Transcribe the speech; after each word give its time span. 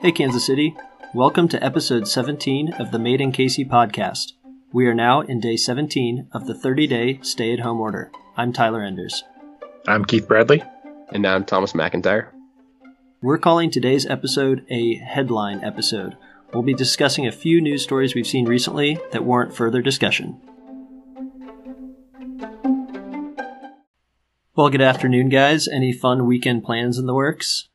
Hey, 0.00 0.12
Kansas 0.12 0.46
City. 0.46 0.76
Welcome 1.12 1.48
to 1.48 1.62
episode 1.62 2.06
17 2.06 2.72
of 2.74 2.92
the 2.92 3.00
Made 3.00 3.20
in 3.20 3.32
KC 3.32 3.68
podcast. 3.68 4.34
We 4.72 4.86
are 4.86 4.94
now 4.94 5.22
in 5.22 5.40
day 5.40 5.56
17 5.56 6.28
of 6.32 6.46
the 6.46 6.54
30 6.54 6.86
day 6.86 7.18
stay 7.22 7.52
at 7.52 7.58
home 7.58 7.80
order. 7.80 8.12
I'm 8.36 8.52
Tyler 8.52 8.80
Enders. 8.80 9.24
I'm 9.88 10.04
Keith 10.04 10.28
Bradley. 10.28 10.62
And 11.08 11.26
I'm 11.26 11.44
Thomas 11.44 11.72
McIntyre. 11.72 12.28
We're 13.20 13.38
calling 13.38 13.72
today's 13.72 14.06
episode 14.06 14.64
a 14.70 14.94
headline 14.98 15.64
episode. 15.64 16.16
We'll 16.54 16.62
be 16.62 16.74
discussing 16.74 17.26
a 17.26 17.32
few 17.32 17.60
news 17.60 17.82
stories 17.82 18.14
we've 18.14 18.24
seen 18.24 18.46
recently 18.46 19.00
that 19.10 19.24
warrant 19.24 19.56
further 19.56 19.82
discussion. 19.82 20.40
Well, 24.54 24.70
good 24.70 24.80
afternoon, 24.80 25.28
guys. 25.28 25.66
Any 25.66 25.92
fun 25.92 26.24
weekend 26.24 26.62
plans 26.62 26.98
in 26.98 27.06
the 27.06 27.14
works? 27.14 27.67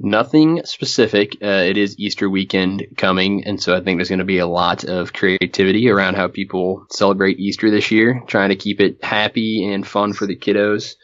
Nothing 0.00 0.62
specific. 0.64 1.38
Uh, 1.42 1.64
it 1.66 1.76
is 1.76 1.98
Easter 1.98 2.30
weekend 2.30 2.86
coming, 2.96 3.44
and 3.44 3.60
so 3.60 3.76
I 3.76 3.80
think 3.80 3.98
there's 3.98 4.08
going 4.08 4.20
to 4.20 4.24
be 4.24 4.38
a 4.38 4.46
lot 4.46 4.84
of 4.84 5.12
creativity 5.12 5.90
around 5.90 6.14
how 6.14 6.28
people 6.28 6.86
celebrate 6.90 7.40
Easter 7.40 7.70
this 7.70 7.90
year, 7.90 8.22
trying 8.28 8.50
to 8.50 8.56
keep 8.56 8.80
it 8.80 9.02
happy 9.02 9.64
and 9.64 9.86
fun 9.86 10.12
for 10.12 10.26
the 10.26 10.36
kiddos. 10.36 10.94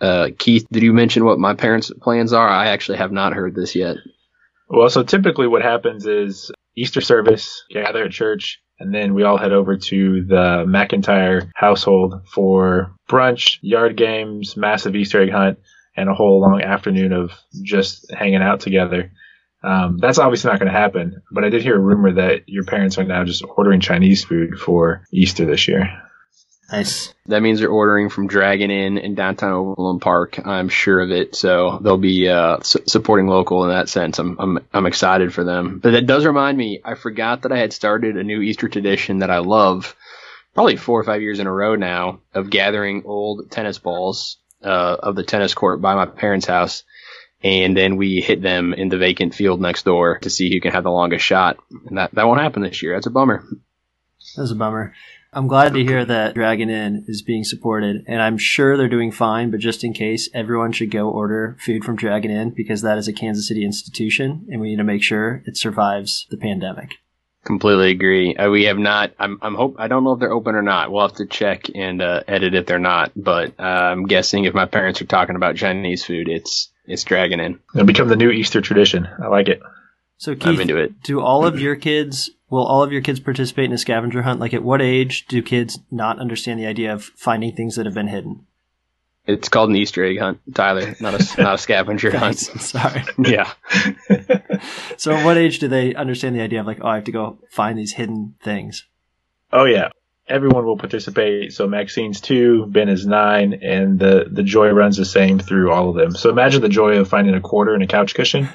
Uh, 0.00 0.28
Keith, 0.38 0.66
did 0.70 0.82
you 0.82 0.92
mention 0.92 1.24
what 1.24 1.38
my 1.38 1.54
parents' 1.54 1.90
plans 2.02 2.34
are? 2.34 2.48
I 2.48 2.66
actually 2.66 2.98
have 2.98 3.12
not 3.12 3.32
heard 3.32 3.54
this 3.54 3.74
yet. 3.74 3.96
Well, 4.68 4.90
so 4.90 5.02
typically 5.02 5.46
what 5.46 5.62
happens 5.62 6.06
is 6.06 6.50
Easter 6.76 7.00
service, 7.00 7.64
gather 7.70 8.04
at 8.04 8.10
church, 8.10 8.60
and 8.78 8.94
then 8.94 9.14
we 9.14 9.22
all 9.22 9.38
head 9.38 9.52
over 9.52 9.76
to 9.76 10.24
the 10.24 10.64
McIntyre 10.66 11.48
household 11.54 12.26
for 12.26 12.94
brunch, 13.08 13.58
yard 13.62 13.96
games, 13.96 14.56
massive 14.56 14.96
Easter 14.96 15.22
egg 15.22 15.30
hunt, 15.30 15.58
and 15.96 16.08
a 16.08 16.14
whole 16.14 16.40
long 16.40 16.62
afternoon 16.62 17.12
of 17.12 17.32
just 17.62 18.12
hanging 18.12 18.42
out 18.42 18.60
together. 18.60 19.12
Um, 19.62 19.98
that's 19.98 20.18
obviously 20.18 20.50
not 20.50 20.60
going 20.60 20.70
to 20.70 20.78
happen, 20.78 21.22
but 21.32 21.44
I 21.44 21.48
did 21.48 21.62
hear 21.62 21.76
a 21.76 21.80
rumor 21.80 22.12
that 22.12 22.48
your 22.48 22.64
parents 22.64 22.98
are 22.98 23.04
now 23.04 23.24
just 23.24 23.44
ordering 23.56 23.80
Chinese 23.80 24.22
food 24.22 24.58
for 24.58 25.04
Easter 25.10 25.46
this 25.46 25.68
year. 25.68 26.02
Nice. 26.70 27.14
That 27.26 27.42
means 27.42 27.60
they're 27.60 27.68
ordering 27.68 28.08
from 28.08 28.26
Dragon 28.26 28.70
Inn 28.70 28.98
in 28.98 29.14
downtown 29.14 29.52
Overland 29.52 30.00
Park. 30.00 30.44
I'm 30.44 30.68
sure 30.68 31.00
of 31.00 31.10
it. 31.10 31.34
So 31.34 31.78
they'll 31.82 31.98
be 31.98 32.28
uh, 32.28 32.58
su- 32.62 32.84
supporting 32.86 33.26
local 33.26 33.64
in 33.64 33.70
that 33.70 33.88
sense. 33.88 34.18
I'm, 34.18 34.36
I'm 34.38 34.58
I'm 34.72 34.86
excited 34.86 35.32
for 35.32 35.44
them. 35.44 35.78
But 35.78 35.92
that 35.92 36.06
does 36.06 36.24
remind 36.24 36.56
me. 36.56 36.80
I 36.84 36.94
forgot 36.94 37.42
that 37.42 37.52
I 37.52 37.58
had 37.58 37.72
started 37.72 38.16
a 38.16 38.24
new 38.24 38.40
Easter 38.40 38.68
tradition 38.68 39.18
that 39.18 39.30
I 39.30 39.38
love, 39.38 39.94
probably 40.54 40.76
four 40.76 40.98
or 40.98 41.04
five 41.04 41.22
years 41.22 41.38
in 41.38 41.46
a 41.46 41.52
row 41.52 41.74
now, 41.74 42.20
of 42.32 42.50
gathering 42.50 43.02
old 43.04 43.50
tennis 43.50 43.78
balls 43.78 44.38
uh, 44.64 44.96
of 45.00 45.14
the 45.16 45.22
tennis 45.22 45.54
court 45.54 45.80
by 45.80 45.94
my 45.94 46.06
parents' 46.06 46.46
house. 46.46 46.84
And 47.42 47.76
then 47.76 47.96
we 47.96 48.22
hit 48.22 48.40
them 48.40 48.72
in 48.72 48.88
the 48.88 48.96
vacant 48.96 49.34
field 49.34 49.60
next 49.60 49.84
door 49.84 50.18
to 50.20 50.30
see 50.30 50.50
who 50.50 50.60
can 50.60 50.72
have 50.72 50.84
the 50.84 50.90
longest 50.90 51.24
shot. 51.24 51.58
And 51.86 51.98
that, 51.98 52.14
that 52.14 52.26
won't 52.26 52.40
happen 52.40 52.62
this 52.62 52.82
year. 52.82 52.94
That's 52.94 53.06
a 53.06 53.10
bummer. 53.10 53.44
That's 54.36 54.50
a 54.50 54.54
bummer. 54.54 54.94
I'm 55.36 55.48
glad 55.48 55.74
to 55.74 55.82
hear 55.82 56.04
that 56.04 56.34
Dragon 56.34 56.70
Inn 56.70 57.04
is 57.08 57.20
being 57.20 57.42
supported, 57.42 58.04
and 58.06 58.22
I'm 58.22 58.38
sure 58.38 58.76
they're 58.76 58.88
doing 58.88 59.10
fine, 59.10 59.50
but 59.50 59.58
just 59.58 59.82
in 59.82 59.92
case, 59.92 60.28
everyone 60.32 60.70
should 60.70 60.92
go 60.92 61.10
order 61.10 61.56
food 61.58 61.82
from 61.82 61.96
Dragon 61.96 62.30
Inn 62.30 62.50
because 62.50 62.82
that 62.82 62.98
is 62.98 63.08
a 63.08 63.12
Kansas 63.12 63.48
City 63.48 63.64
institution, 63.64 64.46
and 64.48 64.60
we 64.60 64.70
need 64.70 64.76
to 64.76 64.84
make 64.84 65.02
sure 65.02 65.42
it 65.44 65.56
survives 65.56 66.28
the 66.30 66.36
pandemic. 66.36 66.98
Completely 67.44 67.90
agree. 67.90 68.34
Uh, 68.34 68.50
we 68.50 68.64
have 68.64 68.78
not. 68.78 69.12
I'm. 69.18 69.38
I'm 69.42 69.54
hope. 69.54 69.76
I 69.78 69.86
don't 69.86 70.02
know 70.02 70.12
if 70.12 70.20
they're 70.20 70.32
open 70.32 70.54
or 70.54 70.62
not. 70.62 70.90
We'll 70.90 71.06
have 71.06 71.16
to 71.18 71.26
check 71.26 71.66
and 71.74 72.00
uh, 72.00 72.22
edit 72.26 72.54
if 72.54 72.66
they're 72.66 72.78
not. 72.78 73.12
But 73.14 73.54
uh, 73.58 73.62
I'm 73.62 74.06
guessing 74.06 74.44
if 74.44 74.54
my 74.54 74.64
parents 74.66 75.02
are 75.02 75.06
talking 75.06 75.36
about 75.36 75.56
Chinese 75.56 76.04
food, 76.04 76.28
it's 76.28 76.70
it's 76.86 77.04
Dragon 77.04 77.40
Inn. 77.40 77.60
It'll 77.74 77.86
become 77.86 78.08
the 78.08 78.16
new 78.16 78.30
Easter 78.30 78.60
tradition. 78.62 79.06
I 79.22 79.28
like 79.28 79.48
it. 79.48 79.60
So 80.16 80.34
Keith, 80.34 80.46
I'm 80.46 80.60
into 80.60 80.78
it. 80.78 81.02
do 81.02 81.20
all 81.20 81.44
of 81.44 81.60
your 81.60 81.76
kids 81.76 82.30
will 82.48 82.64
all 82.64 82.82
of 82.82 82.92
your 82.92 83.02
kids 83.02 83.20
participate 83.20 83.66
in 83.66 83.72
a 83.72 83.78
scavenger 83.78 84.22
hunt? 84.22 84.40
Like 84.40 84.54
at 84.54 84.62
what 84.62 84.80
age 84.80 85.26
do 85.26 85.42
kids 85.42 85.80
not 85.90 86.18
understand 86.18 86.58
the 86.60 86.66
idea 86.66 86.92
of 86.92 87.04
finding 87.16 87.54
things 87.54 87.76
that 87.76 87.84
have 87.84 87.94
been 87.94 88.08
hidden? 88.08 88.46
It's 89.26 89.48
called 89.48 89.70
an 89.70 89.76
Easter 89.76 90.04
egg 90.04 90.18
hunt, 90.18 90.40
Tyler, 90.54 90.94
not 91.00 91.14
a 91.14 91.42
not 91.42 91.54
a 91.54 91.58
scavenger 91.66 92.16
hunt. 92.16 92.38
Sorry. 92.38 93.02
Yeah. 93.18 93.50
So 94.96 95.12
at 95.12 95.24
what 95.24 95.36
age 95.36 95.58
do 95.58 95.68
they 95.68 95.94
understand 95.94 96.36
the 96.36 96.40
idea 96.40 96.60
of 96.60 96.66
like, 96.66 96.78
oh, 96.80 96.86
I 96.86 96.94
have 96.96 97.04
to 97.04 97.12
go 97.12 97.38
find 97.50 97.78
these 97.78 97.94
hidden 97.94 98.36
things? 98.42 98.86
Oh 99.52 99.64
yeah, 99.64 99.88
everyone 100.28 100.64
will 100.64 100.78
participate. 100.78 101.52
So 101.52 101.66
Maxine's 101.66 102.20
two, 102.20 102.66
Ben 102.66 102.88
is 102.88 103.06
nine, 103.06 103.54
and 103.62 103.98
the 103.98 104.26
the 104.30 104.42
joy 104.42 104.70
runs 104.70 104.96
the 104.96 105.04
same 105.04 105.38
through 105.38 105.72
all 105.72 105.90
of 105.90 105.96
them. 105.96 106.12
So 106.14 106.30
imagine 106.30 106.62
the 106.62 106.68
joy 106.68 106.98
of 106.98 107.08
finding 107.08 107.34
a 107.34 107.40
quarter 107.40 107.74
in 107.74 107.82
a 107.82 107.86
couch 107.86 108.14
cushion. 108.14 108.48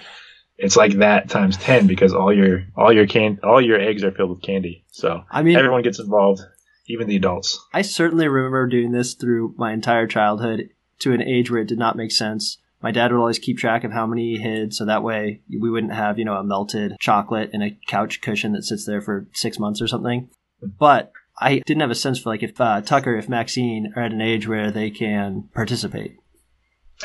It's 0.57 0.75
like 0.75 0.93
that 0.95 1.29
times 1.29 1.57
ten 1.57 1.87
because 1.87 2.13
all 2.13 2.33
your 2.33 2.65
all 2.75 2.91
your 2.91 3.07
can 3.07 3.39
all 3.43 3.61
your 3.61 3.79
eggs 3.79 4.03
are 4.03 4.11
filled 4.11 4.31
with 4.31 4.41
candy. 4.41 4.85
So 4.91 5.23
I 5.31 5.41
mean, 5.41 5.57
everyone 5.57 5.83
gets 5.83 5.99
involved, 5.99 6.41
even 6.87 7.07
the 7.07 7.15
adults. 7.15 7.59
I 7.73 7.81
certainly 7.81 8.27
remember 8.27 8.67
doing 8.67 8.91
this 8.91 9.13
through 9.13 9.55
my 9.57 9.71
entire 9.71 10.07
childhood 10.07 10.69
to 10.99 11.13
an 11.13 11.21
age 11.21 11.49
where 11.49 11.61
it 11.61 11.67
did 11.67 11.79
not 11.79 11.95
make 11.95 12.11
sense. 12.11 12.57
My 12.81 12.91
dad 12.91 13.11
would 13.11 13.19
always 13.19 13.39
keep 13.39 13.57
track 13.57 13.83
of 13.83 13.91
how 13.91 14.05
many 14.07 14.35
he 14.35 14.41
hid, 14.41 14.73
so 14.73 14.85
that 14.85 15.03
way 15.03 15.41
we 15.49 15.69
wouldn't 15.69 15.93
have, 15.93 16.17
you 16.17 16.25
know, 16.25 16.35
a 16.35 16.43
melted 16.43 16.95
chocolate 16.99 17.49
in 17.53 17.61
a 17.61 17.77
couch 17.87 18.21
cushion 18.21 18.53
that 18.53 18.63
sits 18.63 18.85
there 18.85 19.01
for 19.01 19.27
six 19.33 19.59
months 19.59 19.81
or 19.81 19.87
something. 19.87 20.29
But 20.61 21.11
I 21.39 21.59
didn't 21.65 21.81
have 21.81 21.91
a 21.91 21.95
sense 21.95 22.19
for 22.19 22.29
like 22.29 22.43
if 22.43 22.59
uh, 22.59 22.81
Tucker, 22.81 23.15
if 23.17 23.27
Maxine 23.27 23.93
are 23.95 24.03
at 24.03 24.11
an 24.13 24.21
age 24.21 24.47
where 24.47 24.71
they 24.71 24.89
can 24.91 25.49
participate. 25.53 26.17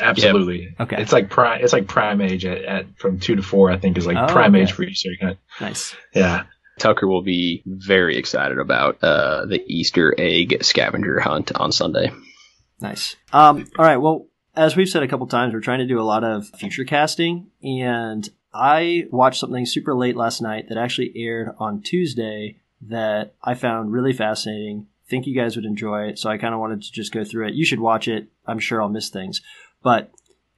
Absolutely. 0.01 0.75
Okay. 0.79 1.01
It's 1.01 1.13
like 1.13 1.29
prime. 1.29 1.61
It's 1.63 1.71
like 1.73 1.87
prime 1.87 2.19
age 2.21 2.45
at, 2.45 2.63
at 2.63 2.85
from 2.97 3.19
two 3.19 3.35
to 3.35 3.41
four. 3.41 3.71
I 3.71 3.77
think 3.77 3.97
is 3.97 4.05
like 4.05 4.17
Oh, 4.17 4.27
prime 4.31 4.53
okay. 4.53 4.63
age 4.63 4.73
for 4.73 4.83
Easter 4.83 5.09
egg 5.11 5.25
hunt. 5.25 5.37
Nice. 5.61 5.95
Yeah. 6.13 6.43
Tucker 6.79 7.07
will 7.07 7.21
be 7.21 7.63
very 7.65 8.17
excited 8.17 8.59
about 8.59 9.01
uh, 9.01 9.45
the 9.45 9.63
Easter 9.67 10.13
egg 10.17 10.63
scavenger 10.63 11.21
hunt 11.21 11.53
on 11.55 11.71
Sunday. 11.71 12.11
Nice. 12.81 13.15
Um, 13.31 13.65
all 13.79 13.85
right. 13.85 13.95
Well, 13.95 14.27
as 14.55 14.75
we've 14.75 14.89
said 14.89 15.03
a 15.03 15.07
couple 15.07 15.27
times, 15.27 15.53
we're 15.53 15.59
trying 15.59 15.79
to 15.79 15.87
do 15.87 15.99
a 15.99 16.03
lot 16.03 16.23
of 16.23 16.47
future 16.49 16.83
casting, 16.83 17.47
and 17.63 18.29
I 18.53 19.07
watched 19.11 19.39
something 19.39 19.65
super 19.65 19.93
late 19.95 20.15
last 20.15 20.41
night 20.41 20.69
that 20.69 20.77
actually 20.77 21.11
aired 21.15 21.55
on 21.59 21.81
Tuesday 21.81 22.57
that 22.81 23.33
I 23.43 23.53
found 23.53 23.91
really 23.91 24.13
fascinating. 24.13 24.87
Think 25.07 25.27
you 25.27 25.35
guys 25.35 25.55
would 25.55 25.65
enjoy 25.65 26.03
it, 26.07 26.19
so 26.19 26.29
I 26.29 26.37
kind 26.37 26.53
of 26.53 26.59
wanted 26.59 26.81
to 26.81 26.91
just 26.91 27.11
go 27.11 27.23
through 27.23 27.47
it. 27.47 27.53
You 27.53 27.65
should 27.65 27.79
watch 27.79 28.07
it. 28.07 28.27
I'm 28.47 28.59
sure 28.59 28.81
I'll 28.81 28.89
miss 28.89 29.09
things, 29.09 29.41
but 29.83 30.11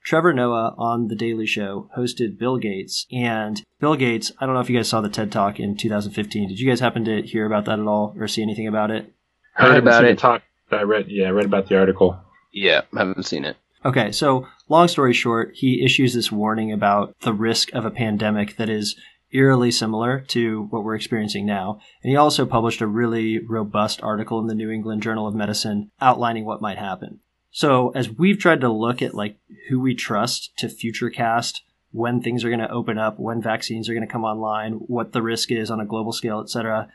Trevor 0.03 0.31
Noah 0.31 0.74
on 0.78 1.09
The 1.09 1.16
Daily 1.16 1.46
Show 1.46 1.90
hosted 1.97 2.38
Bill 2.38 2.58
Gates, 2.58 3.08
and 3.12 3.62
Bill 3.81 3.96
Gates. 3.96 4.31
I 4.40 4.46
don't 4.46 4.56
know 4.56 4.62
if 4.62 4.69
you 4.69 4.78
guys 4.78 4.88
saw 4.88 5.02
the 5.02 5.09
TED 5.09 5.34
Talk 5.34 5.59
in 5.59 5.75
2015. 5.75 6.47
Did 6.47 6.59
you 6.62 6.69
guys 6.69 6.79
happen 6.79 7.03
to 7.06 7.24
hear 7.24 7.46
about 7.46 7.66
that 7.66 7.79
at 7.79 7.88
all 7.88 8.16
or 8.18 8.28
see 8.29 8.41
anything 8.41 8.68
about 8.68 8.90
it? 8.90 9.12
I 9.58 9.64
Heard 9.64 9.68
haven't 9.74 9.88
about 9.88 9.97
seen 9.97 10.06
the 10.06 10.12
it. 10.12 10.19
Talk. 10.19 10.44
I 10.72 10.84
read. 10.84 11.06
Yeah, 11.09 11.28
I 11.28 11.31
read 11.31 11.46
about 11.46 11.68
the 11.68 11.78
article. 11.78 12.18
Yeah, 12.53 12.81
haven't 12.96 13.25
seen 13.25 13.44
it. 13.44 13.58
Okay, 13.86 14.12
so 14.12 14.48
long 14.70 14.88
story 14.88 15.14
short, 15.14 15.52
he 15.56 15.84
issues 15.84 16.14
this 16.14 16.32
warning 16.32 16.72
about 16.72 17.16
the 17.22 17.34
risk 17.34 17.74
of 17.74 17.86
a 17.86 17.92
pandemic 17.92 18.58
that 18.58 18.70
is 18.70 18.96
eerily 19.32 19.72
similar 19.72 20.22
to 20.22 20.64
what 20.70 20.84
we're 20.84 20.96
experiencing 20.96 21.46
now. 21.46 21.80
And 22.02 22.10
he 22.10 22.16
also 22.16 22.46
published 22.46 22.82
a 22.82 22.88
really 22.88 23.40
robust 23.40 24.02
article 24.02 24.40
in 24.40 24.48
the 24.48 24.56
New 24.56 24.72
England 24.72 25.04
Journal 25.04 25.28
of 25.28 25.36
Medicine 25.36 25.92
outlining 26.02 26.46
what 26.46 26.62
might 26.62 26.78
happen. 26.78 27.20
So 27.52 27.90
as 27.90 28.10
we've 28.10 28.38
tried 28.38 28.62
to 28.62 28.70
look 28.70 29.02
at 29.02 29.14
like 29.14 29.38
who 29.70 29.80
we 29.80 29.96
trust 29.96 30.52
to 30.58 30.70
future 30.70 31.09
cast 31.09 31.64
when 31.92 32.22
things 32.22 32.44
are 32.44 32.50
going 32.50 32.59
to 32.59 32.72
open 32.72 32.98
up, 32.98 33.20
when 33.20 33.42
vaccines 33.42 33.90
are 33.90 33.94
going 33.94 34.06
to 34.06 34.12
come 34.12 34.24
online, 34.24 34.74
what 34.74 35.14
the 35.14 35.22
risk 35.22 35.52
is 35.52 35.72
on 35.72 35.80
a 35.80 35.86
global 35.86 36.12
scale, 36.12 36.40
etc. 36.40 36.90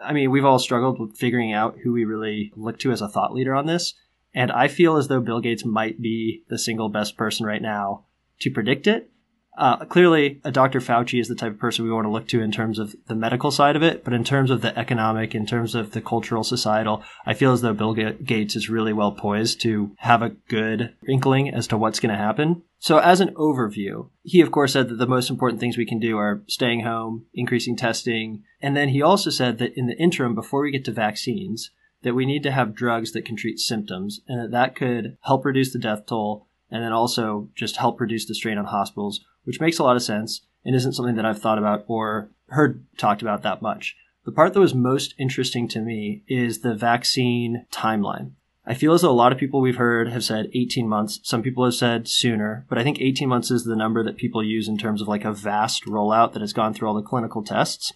I 0.00 0.12
mean, 0.12 0.30
we've 0.30 0.44
all 0.44 0.58
struggled 0.58 0.98
with 0.98 1.16
figuring 1.16 1.52
out 1.52 1.78
who 1.82 1.92
we 1.92 2.04
really 2.04 2.52
look 2.56 2.78
to 2.80 2.92
as 2.92 3.02
a 3.02 3.08
thought 3.08 3.32
leader 3.32 3.54
on 3.54 3.66
this. 3.66 3.94
And 4.34 4.52
I 4.52 4.68
feel 4.68 4.96
as 4.96 5.08
though 5.08 5.20
Bill 5.20 5.40
Gates 5.40 5.64
might 5.64 6.00
be 6.00 6.44
the 6.48 6.58
single 6.58 6.88
best 6.88 7.16
person 7.16 7.46
right 7.46 7.62
now 7.62 8.04
to 8.40 8.50
predict 8.50 8.86
it. 8.86 9.10
Uh, 9.58 9.84
clearly, 9.84 10.40
a 10.44 10.50
Dr. 10.50 10.80
Fauci 10.80 11.20
is 11.20 11.28
the 11.28 11.34
type 11.34 11.52
of 11.52 11.58
person 11.58 11.84
we 11.84 11.90
want 11.90 12.06
to 12.06 12.10
look 12.10 12.26
to 12.28 12.40
in 12.40 12.52
terms 12.52 12.78
of 12.78 12.94
the 13.08 13.14
medical 13.14 13.50
side 13.50 13.76
of 13.76 13.82
it, 13.82 14.04
but 14.04 14.14
in 14.14 14.24
terms 14.24 14.50
of 14.50 14.62
the 14.62 14.76
economic, 14.78 15.34
in 15.34 15.44
terms 15.44 15.74
of 15.74 15.90
the 15.90 16.00
cultural, 16.00 16.44
societal, 16.44 17.02
I 17.26 17.34
feel 17.34 17.52
as 17.52 17.60
though 17.60 17.74
Bill 17.74 17.92
Ga- 17.92 18.16
Gates 18.24 18.56
is 18.56 18.70
really 18.70 18.92
well 18.92 19.12
poised 19.12 19.60
to 19.62 19.90
have 19.98 20.22
a 20.22 20.30
good 20.30 20.94
inkling 21.06 21.52
as 21.52 21.66
to 21.66 21.76
what's 21.76 22.00
going 22.00 22.14
to 22.14 22.16
happen. 22.16 22.62
So, 22.78 22.98
as 22.98 23.20
an 23.20 23.34
overview, 23.34 24.08
he 24.22 24.40
of 24.40 24.50
course 24.50 24.72
said 24.72 24.88
that 24.88 24.96
the 24.96 25.06
most 25.06 25.28
important 25.28 25.60
things 25.60 25.76
we 25.76 25.84
can 25.84 25.98
do 25.98 26.16
are 26.16 26.42
staying 26.46 26.80
home, 26.84 27.26
increasing 27.34 27.76
testing, 27.76 28.44
and 28.62 28.74
then 28.74 28.90
he 28.90 29.02
also 29.02 29.28
said 29.28 29.58
that 29.58 29.76
in 29.76 29.88
the 29.88 29.98
interim, 29.98 30.34
before 30.34 30.62
we 30.62 30.70
get 30.70 30.86
to 30.86 30.92
vaccines, 30.92 31.70
that 32.02 32.14
we 32.14 32.26
need 32.26 32.42
to 32.42 32.50
have 32.50 32.74
drugs 32.74 33.12
that 33.12 33.24
can 33.24 33.36
treat 33.36 33.58
symptoms 33.58 34.20
and 34.26 34.40
that 34.40 34.50
that 34.50 34.74
could 34.74 35.16
help 35.22 35.44
reduce 35.44 35.72
the 35.72 35.78
death 35.78 36.06
toll 36.06 36.46
and 36.70 36.82
then 36.82 36.92
also 36.92 37.48
just 37.54 37.76
help 37.76 38.00
reduce 38.00 38.26
the 38.26 38.34
strain 38.34 38.58
on 38.58 38.66
hospitals, 38.66 39.24
which 39.44 39.60
makes 39.60 39.78
a 39.78 39.82
lot 39.82 39.96
of 39.96 40.02
sense 40.02 40.42
and 40.64 40.74
isn't 40.74 40.92
something 40.92 41.16
that 41.16 41.26
I've 41.26 41.40
thought 41.40 41.58
about 41.58 41.84
or 41.88 42.30
heard 42.48 42.84
talked 42.96 43.22
about 43.22 43.42
that 43.42 43.62
much. 43.62 43.96
The 44.24 44.32
part 44.32 44.52
that 44.52 44.60
was 44.60 44.74
most 44.74 45.14
interesting 45.18 45.66
to 45.68 45.80
me 45.80 46.22
is 46.28 46.60
the 46.60 46.74
vaccine 46.74 47.66
timeline. 47.72 48.32
I 48.66 48.74
feel 48.74 48.92
as 48.92 49.00
though 49.00 49.10
a 49.10 49.12
lot 49.12 49.32
of 49.32 49.38
people 49.38 49.60
we've 49.60 49.76
heard 49.76 50.12
have 50.12 50.22
said 50.22 50.50
18 50.52 50.86
months. 50.86 51.18
Some 51.22 51.42
people 51.42 51.64
have 51.64 51.74
said 51.74 52.06
sooner, 52.06 52.66
but 52.68 52.78
I 52.78 52.84
think 52.84 53.00
18 53.00 53.28
months 53.28 53.50
is 53.50 53.64
the 53.64 53.74
number 53.74 54.04
that 54.04 54.18
people 54.18 54.44
use 54.44 54.68
in 54.68 54.76
terms 54.76 55.00
of 55.00 55.08
like 55.08 55.24
a 55.24 55.32
vast 55.32 55.86
rollout 55.86 56.34
that 56.34 56.42
has 56.42 56.52
gone 56.52 56.74
through 56.74 56.88
all 56.88 56.94
the 56.94 57.02
clinical 57.02 57.42
tests. 57.42 57.92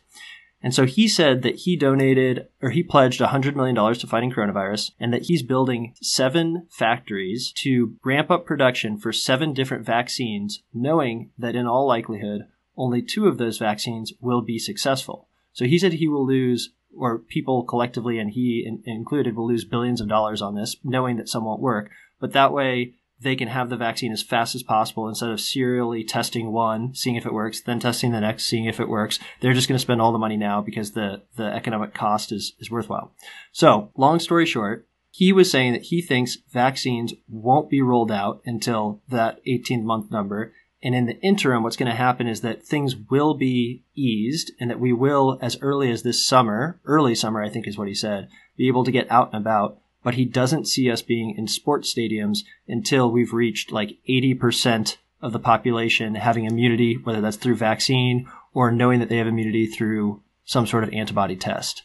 And 0.65 0.75
so 0.75 0.87
he 0.87 1.09
said 1.09 1.43
that 1.43 1.57
he 1.57 1.77
donated 1.77 2.49
or 2.63 2.71
he 2.71 2.83
pledged 2.83 3.21
$100 3.21 3.55
million 3.55 3.77
to 3.77 4.07
fighting 4.07 4.33
coronavirus 4.33 4.93
and 4.99 5.13
that 5.13 5.25
he's 5.25 5.43
building 5.43 5.95
seven 6.01 6.67
factories 6.71 7.53
to 7.57 7.97
ramp 8.03 8.31
up 8.31 8.47
production 8.47 8.97
for 8.97 9.13
seven 9.13 9.53
different 9.53 9.85
vaccines, 9.85 10.63
knowing 10.73 11.31
that 11.37 11.55
in 11.55 11.67
all 11.67 11.87
likelihood, 11.87 12.47
only 12.79 13.03
two 13.03 13.27
of 13.27 13.37
those 13.37 13.59
vaccines 13.59 14.15
will 14.23 14.41
be 14.41 14.59
successful. 14.59 15.29
So 15.53 15.67
he 15.67 15.79
said 15.79 15.93
he 15.93 16.09
will 16.09 16.27
lose 16.27 16.71
or 16.97 17.19
people 17.19 17.65
collectively 17.65 18.19
and 18.19 18.31
he 18.31 18.65
in, 18.67 18.83
included 18.87 19.37
will 19.37 19.47
lose 19.47 19.67
billions 19.67 20.01
of 20.01 20.09
dollars 20.09 20.41
on 20.41 20.55
this, 20.55 20.77
knowing 20.83 21.19
that 21.19 21.29
some 21.29 21.45
won't 21.45 21.61
work. 21.61 21.91
But 22.19 22.33
that 22.33 22.55
way, 22.55 22.95
they 23.25 23.35
can 23.35 23.49
have 23.49 23.71
the 23.71 23.77
vaccine 23.77 24.13
as 24.13 24.23
fast 24.23 24.55
as 24.55 24.63
possible 24.63 25.09
instead 25.09 25.31
of 25.31 25.41
serially 25.41 26.05
testing 26.05 26.53
one, 26.53 26.95
seeing 26.95 27.17
if 27.17 27.27
it 27.27 27.33
works, 27.33 27.61
then 27.61 27.81
testing 27.81 28.13
the 28.13 28.21
next, 28.21 28.45
seeing 28.45 28.67
if 28.67 28.79
it 28.79 28.89
works. 28.89 29.19
They're 29.41 29.53
just 29.53 29.67
going 29.69 29.77
to 29.77 29.83
spend 29.83 30.01
all 30.01 30.13
the 30.13 30.19
money 30.19 30.37
now 30.37 30.61
because 30.61 30.93
the, 30.93 31.23
the 31.37 31.47
economic 31.47 31.95
cost 31.95 32.31
is, 32.31 32.55
is 32.61 32.71
worthwhile. 32.71 33.13
So, 33.51 33.91
long 33.97 34.21
story 34.21 34.47
short, 34.47 34.87
he 35.11 35.33
was 35.33 35.51
saying 35.51 35.73
that 35.73 35.83
he 35.83 36.01
thinks 36.01 36.39
vaccines 36.53 37.15
won't 37.29 37.71
be 37.71 37.83
rolled 37.83 38.13
out 38.13 38.43
until 38.45 39.03
that 39.09 39.41
18 39.47 39.85
month 39.85 40.11
number 40.11 40.53
and 40.85 40.95
in 40.95 41.07
the 41.07 41.19
interim, 41.21 41.63
what's 41.63 41.79
going 41.79 41.91
to 41.91 41.97
happen 41.97 42.27
is 42.27 42.43
that 42.43 42.63
things 42.63 42.95
will 42.95 43.33
be 43.33 43.83
eased 43.95 44.53
and 44.61 44.69
that 44.69 44.79
we 44.79 44.93
will, 44.93 45.39
as 45.41 45.57
early 45.63 45.91
as 45.91 46.03
this 46.03 46.25
summer, 46.25 46.79
early 46.85 47.15
summer, 47.15 47.43
I 47.43 47.49
think 47.49 47.67
is 47.67 47.79
what 47.79 47.89
he 47.89 47.95
said, 47.95 48.29
be 48.59 48.69
able 48.69 48.85
to 48.85 48.93
get 48.93 49.11
out 49.11 49.33
and 49.33 49.41
about. 49.41 49.79
But 50.05 50.15
he 50.15 50.25
doesn't 50.25 50.69
see 50.69 50.89
us 50.89 51.03
being 51.03 51.35
in 51.37 51.49
sports 51.49 51.93
stadiums 51.93 52.45
until 52.69 53.11
we've 53.11 53.33
reached 53.33 53.73
like 53.73 53.99
80% 54.09 54.99
of 55.21 55.33
the 55.33 55.41
population 55.41 56.15
having 56.15 56.45
immunity, 56.45 56.95
whether 57.03 57.21
that's 57.21 57.39
through 57.39 57.57
vaccine 57.57 58.29
or 58.53 58.71
knowing 58.71 59.01
that 59.01 59.09
they 59.09 59.17
have 59.17 59.27
immunity 59.27 59.67
through 59.67 60.23
some 60.45 60.67
sort 60.67 60.85
of 60.85 60.93
antibody 60.93 61.35
test. 61.35 61.83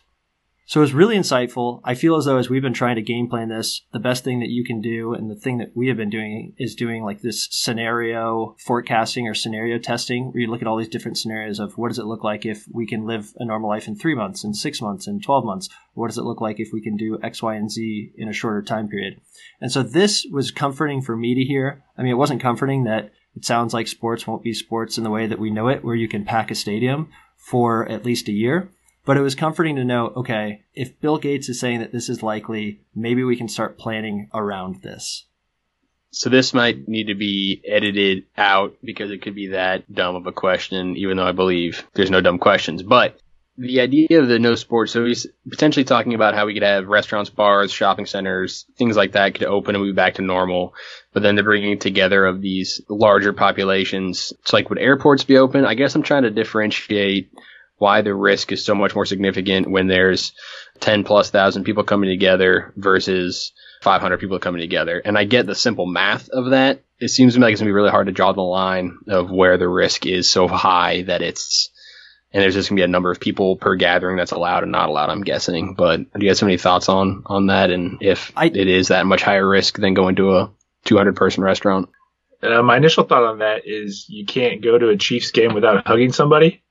So 0.69 0.81
it 0.81 0.81
was 0.81 0.94
really 0.94 1.18
insightful. 1.18 1.81
I 1.83 1.95
feel 1.95 2.16
as 2.16 2.25
though 2.25 2.38
as 2.38 2.48
we've 2.48 2.62
been 2.62 2.75
trying 2.75 2.98
to 2.98 3.01
game 3.01 3.27
plan 3.27 3.50
this, 3.50 3.81
the 3.92 3.98
best 3.98 4.24
thing 4.24 4.39
that 4.42 4.51
you 4.51 4.63
can 4.63 4.81
do 4.81 5.16
and 5.16 5.27
the 5.27 5.36
thing 5.36 5.57
that 5.57 5.75
we 5.75 5.88
have 5.88 5.98
been 5.98 6.12
doing 6.12 6.54
is 6.60 6.75
doing 6.75 7.04
like 7.04 7.21
this 7.21 7.48
scenario 7.50 8.56
forecasting 8.60 9.27
or 9.27 9.33
scenario 9.33 9.80
testing 9.80 10.25
where 10.25 10.42
you 10.42 10.48
look 10.48 10.62
at 10.62 10.68
all 10.68 10.77
these 10.77 10.88
different 10.88 11.18
scenarios 11.18 11.60
of 11.60 11.75
what 11.80 11.88
does 11.88 11.98
it 11.98 12.06
look 12.06 12.24
like 12.24 12.45
if 12.45 12.68
we 12.71 12.86
can 12.86 13.07
live 13.07 13.33
a 13.39 13.45
normal 13.45 13.68
life 13.68 13.88
in 13.88 13.95
three 13.95 14.13
months, 14.13 14.44
in 14.44 14.54
six 14.54 14.80
months, 14.80 15.07
in 15.07 15.19
12 15.19 15.44
months? 15.44 15.69
What 15.95 16.10
does 16.10 16.19
it 16.19 16.24
look 16.24 16.39
like 16.39 16.60
if 16.60 16.69
we 16.71 16.81
can 16.81 16.95
do 16.95 17.18
X, 17.24 17.42
Y, 17.42 17.56
and 17.56 17.71
Z 17.71 18.12
in 18.16 18.30
a 18.30 18.33
shorter 18.33 18.62
time 18.62 18.88
period? 18.88 19.19
And 19.60 19.71
so 19.71 19.81
this 19.81 20.27
was 20.31 20.51
comforting 20.51 21.01
for 21.01 21.18
me 21.18 21.33
to 21.33 21.44
hear. 21.44 21.83
I 21.98 22.04
mean, 22.04 22.12
it 22.12 22.18
wasn't 22.19 22.44
comforting 22.44 22.83
that 22.83 23.12
it 23.36 23.44
sounds 23.44 23.74
like 23.74 23.88
sports 23.88 24.27
won't 24.27 24.44
be 24.44 24.54
sports 24.54 25.00
in 25.00 25.04
the 25.04 25.10
way 25.10 25.25
that 25.25 25.39
we 25.39 25.50
know 25.50 25.68
it, 25.68 25.83
where 25.83 25.95
you 25.95 26.07
can 26.07 26.25
pack 26.25 26.51
a 26.51 26.56
stadium 26.56 27.10
for 27.38 27.89
at 27.89 28.06
least 28.06 28.27
a 28.27 28.33
year 28.33 28.69
but 29.06 29.18
it 29.18 29.22
was 29.22 29.36
comforting 29.36 29.75
to 29.78 29.86
know, 29.86 30.07
okay, 30.16 30.66
if 30.74 31.00
Bill 31.00 31.18
Gates 31.18 31.50
is 31.50 31.60
saying 31.60 31.80
that 31.80 31.92
this 31.92 32.10
is 32.10 32.24
likely, 32.24 32.81
maybe 32.96 33.24
we 33.24 33.36
can 33.36 33.48
start 33.48 33.78
planning 33.78 34.30
around 34.34 34.81
this. 34.81 35.25
So 36.12 36.30
this 36.30 36.54
might 36.54 36.88
need 36.88 37.07
to 37.07 37.16
be 37.16 37.62
edited 37.68 38.25
out 38.38 38.75
because 38.84 39.12
it 39.12 39.22
could 39.22 39.36
be 39.36 39.50
that 39.50 39.92
dumb 39.94 40.16
of 40.16 40.25
a 40.25 40.31
question, 40.31 40.98
even 40.98 41.18
though 41.18 41.28
I 41.28 41.34
believe 41.34 41.88
there's 41.94 42.10
no 42.10 42.22
dumb 42.22 42.40
questions. 42.40 42.81
But 42.81 43.19
the 43.60 43.81
idea 43.81 44.19
of 44.19 44.28
the 44.28 44.40
no 44.40 44.56
sports, 44.56 44.94
so 44.94 45.06
he's 45.06 45.28
potentially 45.48 45.84
talking 45.84 46.13
about 46.13 46.34
how 46.34 46.45
we 46.45 46.54
could 46.54 46.63
have 46.63 46.88
restaurants, 46.88 47.30
bars, 47.30 47.72
shopping 47.72 48.06
centers, 48.06 48.66
things 48.78 48.95
like 48.95 49.12
that 49.12 49.36
could 49.36 49.48
open 49.48 49.75
and 49.75 49.84
move 49.84 49.95
back 49.95 50.16
to 50.16 50.22
normal. 50.22 50.74
But 51.13 51.24
then 51.24 51.36
the 51.36 51.44
bringing 51.44 51.78
together 51.78 52.25
of 52.25 52.42
these 52.42 52.81
larger 52.88 53.34
populations. 53.34 54.34
It's 54.42 54.54
like, 54.54 54.69
would 54.69 54.80
airports 54.80 55.25
be 55.25 55.38
open? 55.38 55.66
I 55.66 55.75
guess 55.75 55.94
I'm 55.94 56.04
trying 56.04 56.24
to 56.24 56.31
differentiate 56.31 57.31
why 57.80 58.02
the 58.02 58.14
risk 58.14 58.52
is 58.52 58.64
so 58.64 58.76
much 58.76 58.94
more 58.94 59.06
significant 59.06 59.70
when 59.70 59.88
there's 59.88 60.34
10 60.81 61.04
plus 61.04 61.31
thousand 61.31 61.64
people 61.64 61.84
coming 61.84 62.10
together 62.10 62.74
versus 62.76 63.52
500 63.81 64.20
people 64.20 64.40
coming 64.40 64.62
together. 64.62 65.00
And 65.00 65.18
I 65.18 65.24
get 65.24 65.48
the 65.48 65.56
simple 65.56 65.86
math 65.86 66.30
of 66.30 66.52
that. 66.52 66.84
It 67.00 67.08
seems 67.08 67.34
to 67.34 67.40
me 67.40 67.46
like 67.46 67.54
it's 67.54 67.62
gonna 67.62 67.70
be 67.70 67.74
really 67.74 67.90
hard 67.90 68.08
to 68.08 68.14
draw 68.14 68.34
the 68.34 68.42
line 68.42 68.98
of 69.08 69.31
where 69.31 69.58
the 69.58 69.68
risk 69.68 70.06
is 70.06 70.30
so 70.30 70.48
high 70.48 71.04
that 71.04 71.22
it's, 71.22 71.70
and 72.34 72.44
there's 72.44 72.54
just 72.54 72.70
gonna 72.70 72.80
be 72.80 72.84
a 72.84 72.88
number 72.88 73.12
of 73.12 73.22
people 73.22 73.56
per 73.56 73.76
gathering 73.76 74.18
that's 74.18 74.34
allowed 74.34 74.64
and 74.64 74.72
not 74.74 74.90
allowed, 74.90 75.10
I'm 75.10 75.24
guessing. 75.24 75.76
But 75.76 75.98
do 75.98 76.26
you 76.26 76.30
guys 76.30 76.42
have 76.42 76.50
any 76.50 76.58
thoughts 76.58 76.90
on, 76.90 77.24
on 77.26 77.48
that? 77.48 77.72
And 77.72 78.00
if 78.02 78.34
I, 78.36 78.48
it 78.48 78.68
is 78.68 78.90
that 78.90 79.06
much 79.06 79.24
higher 79.24 79.48
risk 79.48 79.78
than 79.78 79.94
going 79.94 80.18
to 80.18 80.36
a 80.36 80.52
200 80.84 81.16
person 81.16 81.44
restaurant? 81.44 81.90
Uh, 82.44 82.62
my 82.62 82.78
initial 82.78 83.06
thought 83.06 83.24
on 83.24 83.40
that 83.40 83.64
is 83.66 84.06
you 84.10 84.26
can't 84.26 84.62
go 84.62 84.78
to 84.78 84.90
a 84.90 84.98
Chiefs 84.98 85.31
game 85.31 85.54
without 85.54 85.88
hugging 85.88 86.12
somebody 86.12 86.62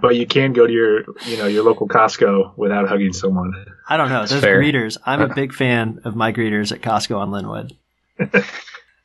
but 0.00 0.16
you 0.16 0.26
can 0.26 0.52
go 0.52 0.66
to 0.66 0.72
your 0.72 1.00
you 1.26 1.36
know 1.36 1.46
your 1.46 1.64
local 1.64 1.88
Costco 1.88 2.56
without 2.56 2.88
hugging 2.88 3.12
someone. 3.12 3.52
I 3.88 3.96
don't 3.96 4.08
know. 4.08 4.20
That's 4.20 4.32
Those 4.32 4.42
fair. 4.42 4.60
greeters. 4.60 4.96
I'm 5.04 5.20
a 5.20 5.34
big 5.34 5.52
fan 5.52 6.00
of 6.04 6.16
my 6.16 6.32
greeters 6.32 6.72
at 6.72 6.80
Costco 6.80 7.16
on 7.16 7.30
Linwood. 7.30 7.76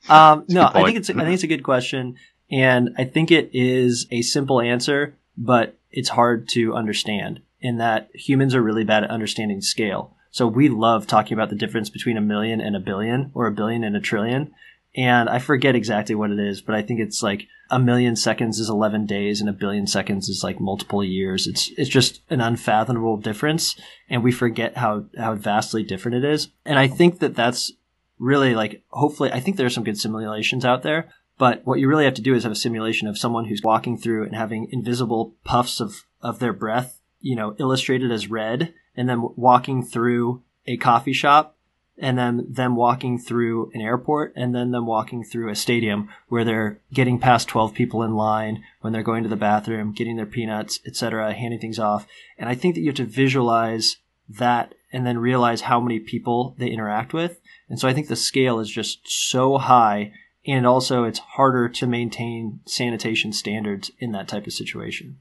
um, 0.08 0.44
no, 0.48 0.70
I 0.72 0.84
think 0.84 0.96
it's 0.96 1.10
I 1.10 1.14
think 1.14 1.34
it's 1.34 1.42
a 1.42 1.48
good 1.48 1.62
question, 1.62 2.16
and 2.50 2.90
I 2.98 3.04
think 3.04 3.30
it 3.30 3.50
is 3.52 4.06
a 4.10 4.22
simple 4.22 4.60
answer, 4.60 5.16
but 5.36 5.76
it's 5.90 6.10
hard 6.10 6.48
to 6.50 6.74
understand. 6.74 7.40
In 7.62 7.76
that 7.76 8.08
humans 8.14 8.54
are 8.54 8.62
really 8.62 8.84
bad 8.84 9.04
at 9.04 9.10
understanding 9.10 9.60
scale. 9.60 10.16
So 10.30 10.46
we 10.46 10.70
love 10.70 11.06
talking 11.06 11.34
about 11.34 11.50
the 11.50 11.56
difference 11.56 11.90
between 11.90 12.16
a 12.16 12.22
million 12.22 12.60
and 12.60 12.74
a 12.74 12.80
billion, 12.80 13.30
or 13.34 13.46
a 13.46 13.52
billion 13.52 13.84
and 13.84 13.96
a 13.96 14.00
trillion. 14.00 14.54
And 14.96 15.28
I 15.28 15.38
forget 15.38 15.76
exactly 15.76 16.14
what 16.14 16.30
it 16.30 16.40
is, 16.40 16.60
but 16.60 16.74
I 16.74 16.82
think 16.82 17.00
it's 17.00 17.22
like 17.22 17.46
a 17.70 17.78
million 17.78 18.16
seconds 18.16 18.58
is 18.58 18.68
11 18.68 19.06
days 19.06 19.40
and 19.40 19.48
a 19.48 19.52
billion 19.52 19.86
seconds 19.86 20.28
is 20.28 20.42
like 20.42 20.60
multiple 20.60 21.04
years. 21.04 21.46
It's, 21.46 21.70
it's 21.76 21.90
just 21.90 22.22
an 22.28 22.40
unfathomable 22.40 23.16
difference. 23.16 23.80
And 24.08 24.24
we 24.24 24.32
forget 24.32 24.76
how, 24.76 25.04
how 25.16 25.36
vastly 25.36 25.84
different 25.84 26.24
it 26.24 26.24
is. 26.24 26.48
And 26.64 26.78
I 26.78 26.88
think 26.88 27.20
that 27.20 27.36
that's 27.36 27.72
really 28.18 28.54
like, 28.54 28.82
hopefully, 28.88 29.30
I 29.32 29.38
think 29.38 29.56
there 29.56 29.66
are 29.66 29.70
some 29.70 29.84
good 29.84 29.98
simulations 29.98 30.64
out 30.64 30.82
there. 30.82 31.12
But 31.38 31.64
what 31.64 31.78
you 31.78 31.88
really 31.88 32.04
have 32.04 32.14
to 32.14 32.22
do 32.22 32.34
is 32.34 32.42
have 32.42 32.52
a 32.52 32.56
simulation 32.56 33.08
of 33.08 33.16
someone 33.16 33.46
who's 33.46 33.62
walking 33.62 33.96
through 33.96 34.24
and 34.24 34.34
having 34.34 34.68
invisible 34.72 35.36
puffs 35.44 35.80
of, 35.80 36.04
of 36.20 36.38
their 36.38 36.52
breath, 36.52 37.00
you 37.20 37.36
know, 37.36 37.54
illustrated 37.58 38.10
as 38.10 38.28
red 38.28 38.74
and 38.94 39.08
then 39.08 39.26
walking 39.36 39.82
through 39.82 40.42
a 40.66 40.76
coffee 40.76 41.12
shop 41.12 41.56
and 42.00 42.18
then 42.18 42.46
them 42.48 42.74
walking 42.74 43.18
through 43.18 43.70
an 43.74 43.80
airport 43.80 44.32
and 44.34 44.54
then 44.54 44.70
them 44.70 44.86
walking 44.86 45.22
through 45.22 45.50
a 45.50 45.54
stadium 45.54 46.08
where 46.28 46.44
they're 46.44 46.80
getting 46.92 47.18
past 47.18 47.46
12 47.48 47.74
people 47.74 48.02
in 48.02 48.14
line 48.14 48.64
when 48.80 48.92
they're 48.92 49.02
going 49.02 49.22
to 49.22 49.28
the 49.28 49.36
bathroom, 49.36 49.92
getting 49.92 50.16
their 50.16 50.26
peanuts, 50.26 50.80
etc., 50.86 51.32
handing 51.34 51.60
things 51.60 51.78
off. 51.78 52.06
And 52.38 52.48
I 52.48 52.54
think 52.54 52.74
that 52.74 52.80
you 52.80 52.88
have 52.88 52.96
to 52.96 53.04
visualize 53.04 53.98
that 54.28 54.74
and 54.92 55.06
then 55.06 55.18
realize 55.18 55.62
how 55.62 55.80
many 55.80 56.00
people 56.00 56.56
they 56.58 56.68
interact 56.68 57.12
with. 57.12 57.40
And 57.68 57.78
so 57.78 57.86
I 57.86 57.92
think 57.92 58.08
the 58.08 58.16
scale 58.16 58.58
is 58.58 58.70
just 58.70 59.00
so 59.04 59.58
high 59.58 60.12
and 60.46 60.66
also 60.66 61.04
it's 61.04 61.18
harder 61.18 61.68
to 61.68 61.86
maintain 61.86 62.60
sanitation 62.64 63.32
standards 63.32 63.90
in 63.98 64.12
that 64.12 64.26
type 64.26 64.46
of 64.46 64.54
situation. 64.54 65.18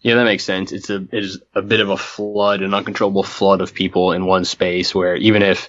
Yeah, 0.00 0.14
that 0.14 0.24
makes 0.24 0.44
sense. 0.44 0.72
It's 0.72 0.90
a 0.90 0.96
it 0.96 1.24
is 1.24 1.40
a 1.54 1.62
bit 1.62 1.80
of 1.80 1.90
a 1.90 1.96
flood, 1.96 2.62
an 2.62 2.74
uncontrollable 2.74 3.24
flood 3.24 3.60
of 3.60 3.74
people 3.74 4.12
in 4.12 4.26
one 4.26 4.44
space 4.44 4.94
where 4.94 5.16
even 5.16 5.42
if 5.42 5.68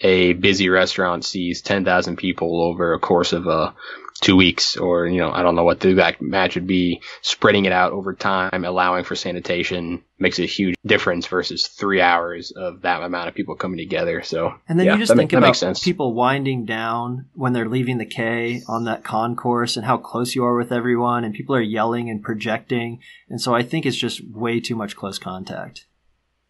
a 0.00 0.32
busy 0.34 0.68
restaurant 0.68 1.24
sees 1.24 1.62
10,000 1.62 2.16
people 2.16 2.62
over 2.62 2.92
a 2.94 2.98
course 2.98 3.32
of 3.32 3.46
uh, 3.48 3.72
two 4.18 4.36
weeks, 4.36 4.76
or, 4.76 5.06
you 5.06 5.18
know, 5.18 5.30
I 5.30 5.42
don't 5.42 5.56
know 5.56 5.64
what 5.64 5.80
the 5.80 5.90
exact 5.90 6.22
match 6.22 6.54
would 6.54 6.66
be, 6.66 7.02
spreading 7.22 7.64
it 7.64 7.72
out 7.72 7.92
over 7.92 8.14
time, 8.14 8.64
allowing 8.64 9.04
for 9.04 9.14
sanitation 9.14 10.02
makes 10.18 10.38
a 10.38 10.46
huge 10.46 10.74
difference 10.84 11.26
versus 11.26 11.66
three 11.66 12.00
hours 12.00 12.52
of 12.52 12.82
that 12.82 13.02
amount 13.02 13.28
of 13.28 13.34
people 13.34 13.54
coming 13.54 13.78
together. 13.78 14.22
So, 14.22 14.54
and 14.68 14.78
then 14.78 14.86
yeah, 14.86 14.92
you 14.94 14.98
just 14.98 15.14
think 15.14 15.32
ma- 15.32 15.38
about 15.38 15.80
people 15.82 16.14
winding 16.14 16.64
down 16.64 17.26
when 17.34 17.52
they're 17.52 17.68
leaving 17.68 17.98
the 17.98 18.06
K 18.06 18.62
on 18.68 18.84
that 18.84 19.04
concourse 19.04 19.76
and 19.76 19.84
how 19.84 19.98
close 19.98 20.34
you 20.34 20.44
are 20.44 20.56
with 20.56 20.72
everyone, 20.72 21.24
and 21.24 21.34
people 21.34 21.54
are 21.54 21.60
yelling 21.60 22.08
and 22.08 22.22
projecting. 22.22 23.00
And 23.28 23.40
so 23.40 23.54
I 23.54 23.62
think 23.62 23.84
it's 23.84 23.96
just 23.96 24.26
way 24.26 24.60
too 24.60 24.76
much 24.76 24.96
close 24.96 25.18
contact. 25.18 25.86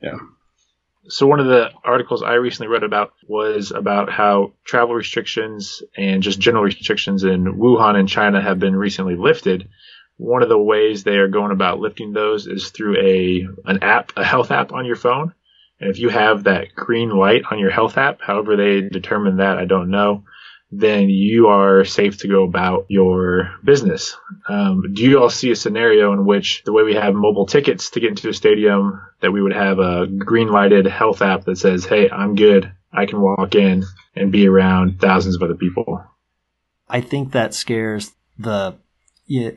Yeah. 0.00 0.18
So 1.08 1.26
one 1.26 1.40
of 1.40 1.46
the 1.46 1.70
articles 1.84 2.22
I 2.22 2.34
recently 2.34 2.68
read 2.68 2.82
about 2.82 3.12
was 3.28 3.70
about 3.70 4.10
how 4.10 4.54
travel 4.64 4.94
restrictions 4.94 5.82
and 5.96 6.22
just 6.22 6.40
general 6.40 6.64
restrictions 6.64 7.22
in 7.22 7.44
Wuhan 7.44 7.96
and 7.96 8.08
China 8.08 8.40
have 8.40 8.58
been 8.58 8.74
recently 8.74 9.14
lifted. 9.14 9.68
One 10.16 10.42
of 10.42 10.48
the 10.48 10.58
ways 10.58 11.04
they 11.04 11.18
are 11.18 11.28
going 11.28 11.52
about 11.52 11.78
lifting 11.78 12.12
those 12.12 12.46
is 12.46 12.70
through 12.70 12.98
a 12.98 13.46
an 13.66 13.82
app, 13.82 14.12
a 14.16 14.24
health 14.24 14.50
app 14.50 14.72
on 14.72 14.86
your 14.86 14.96
phone. 14.96 15.32
And 15.78 15.90
if 15.90 15.98
you 15.98 16.08
have 16.08 16.44
that 16.44 16.74
green 16.74 17.10
light 17.10 17.42
on 17.50 17.58
your 17.58 17.70
health 17.70 17.98
app, 17.98 18.20
however 18.22 18.56
they 18.56 18.80
determine 18.80 19.36
that, 19.36 19.58
I 19.58 19.66
don't 19.66 19.90
know, 19.90 20.24
then 20.78 21.08
you 21.08 21.48
are 21.48 21.84
safe 21.84 22.18
to 22.18 22.28
go 22.28 22.44
about 22.44 22.86
your 22.88 23.54
business. 23.64 24.16
Um, 24.48 24.92
do 24.92 25.02
you 25.02 25.20
all 25.20 25.30
see 25.30 25.50
a 25.50 25.56
scenario 25.56 26.12
in 26.12 26.26
which 26.26 26.62
the 26.64 26.72
way 26.72 26.82
we 26.82 26.94
have 26.94 27.14
mobile 27.14 27.46
tickets 27.46 27.90
to 27.90 28.00
get 28.00 28.10
into 28.10 28.28
a 28.28 28.34
stadium, 28.34 29.00
that 29.20 29.32
we 29.32 29.42
would 29.42 29.54
have 29.54 29.78
a 29.78 30.06
green 30.06 30.48
lighted 30.48 30.86
health 30.86 31.22
app 31.22 31.44
that 31.44 31.56
says, 31.56 31.84
Hey, 31.84 32.10
I'm 32.10 32.34
good. 32.34 32.72
I 32.92 33.06
can 33.06 33.20
walk 33.20 33.54
in 33.54 33.84
and 34.14 34.32
be 34.32 34.46
around 34.46 35.00
thousands 35.00 35.36
of 35.36 35.42
other 35.42 35.54
people. 35.54 36.04
I 36.88 37.00
think 37.00 37.32
that 37.32 37.54
scares 37.54 38.12
the 38.38 38.76
yeah, 39.28 39.50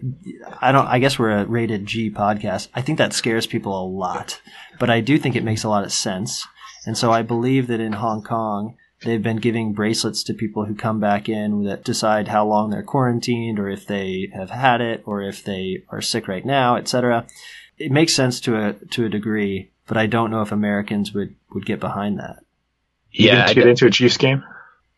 I 0.61 0.71
don't. 0.71 0.87
I 0.87 0.97
guess 0.97 1.19
we're 1.19 1.29
a 1.29 1.45
rated 1.45 1.85
G 1.85 2.09
podcast. 2.09 2.69
I 2.73 2.81
think 2.81 2.97
that 2.97 3.13
scares 3.13 3.45
people 3.45 3.79
a 3.79 3.85
lot, 3.85 4.41
but 4.79 4.89
I 4.89 4.99
do 4.99 5.19
think 5.19 5.35
it 5.35 5.43
makes 5.43 5.63
a 5.63 5.69
lot 5.69 5.83
of 5.83 5.91
sense. 5.91 6.47
And 6.87 6.97
so 6.97 7.11
I 7.11 7.21
believe 7.21 7.67
that 7.67 7.79
in 7.79 7.93
Hong 7.93 8.23
Kong, 8.23 8.77
they've 9.03 9.23
been 9.23 9.37
giving 9.37 9.73
bracelets 9.73 10.23
to 10.23 10.33
people 10.33 10.65
who 10.65 10.75
come 10.75 10.99
back 10.99 11.29
in 11.29 11.63
that 11.63 11.83
decide 11.83 12.27
how 12.27 12.45
long 12.45 12.69
they're 12.69 12.83
quarantined, 12.83 13.59
or 13.59 13.69
if 13.69 13.85
they 13.85 14.29
have 14.33 14.49
had 14.49 14.81
it, 14.81 15.03
or 15.05 15.21
if 15.21 15.43
they 15.43 15.83
are 15.89 16.01
sick 16.01 16.27
right 16.27 16.45
now, 16.45 16.75
etc. 16.75 17.25
It 17.77 17.91
makes 17.91 18.13
sense 18.13 18.39
to 18.41 18.55
a 18.57 18.73
to 18.73 19.05
a 19.05 19.09
degree, 19.09 19.71
but 19.87 19.97
I 19.97 20.05
don't 20.05 20.31
know 20.31 20.41
if 20.41 20.51
Americans 20.51 21.13
would 21.13 21.35
would 21.53 21.65
get 21.65 21.79
behind 21.79 22.19
that. 22.19 22.43
Yeah, 23.11 23.47
to 23.47 23.55
get 23.55 23.67
into 23.67 23.87
a 23.87 23.91
Chiefs 23.91 24.17
game. 24.17 24.43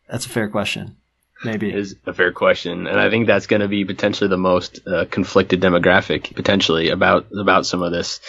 That's 0.08 0.26
a 0.26 0.30
fair 0.30 0.48
question. 0.48 0.96
Maybe 1.44 1.72
is 1.72 1.96
a 2.06 2.12
fair 2.12 2.30
question, 2.32 2.86
and 2.86 3.00
I 3.00 3.10
think 3.10 3.26
that's 3.26 3.46
going 3.48 3.62
to 3.62 3.68
be 3.68 3.84
potentially 3.84 4.28
the 4.28 4.36
most 4.36 4.86
uh, 4.86 5.06
conflicted 5.10 5.60
demographic 5.60 6.34
potentially 6.34 6.90
about 6.90 7.26
about 7.32 7.66
some 7.66 7.82
of 7.82 7.90
this. 7.90 8.20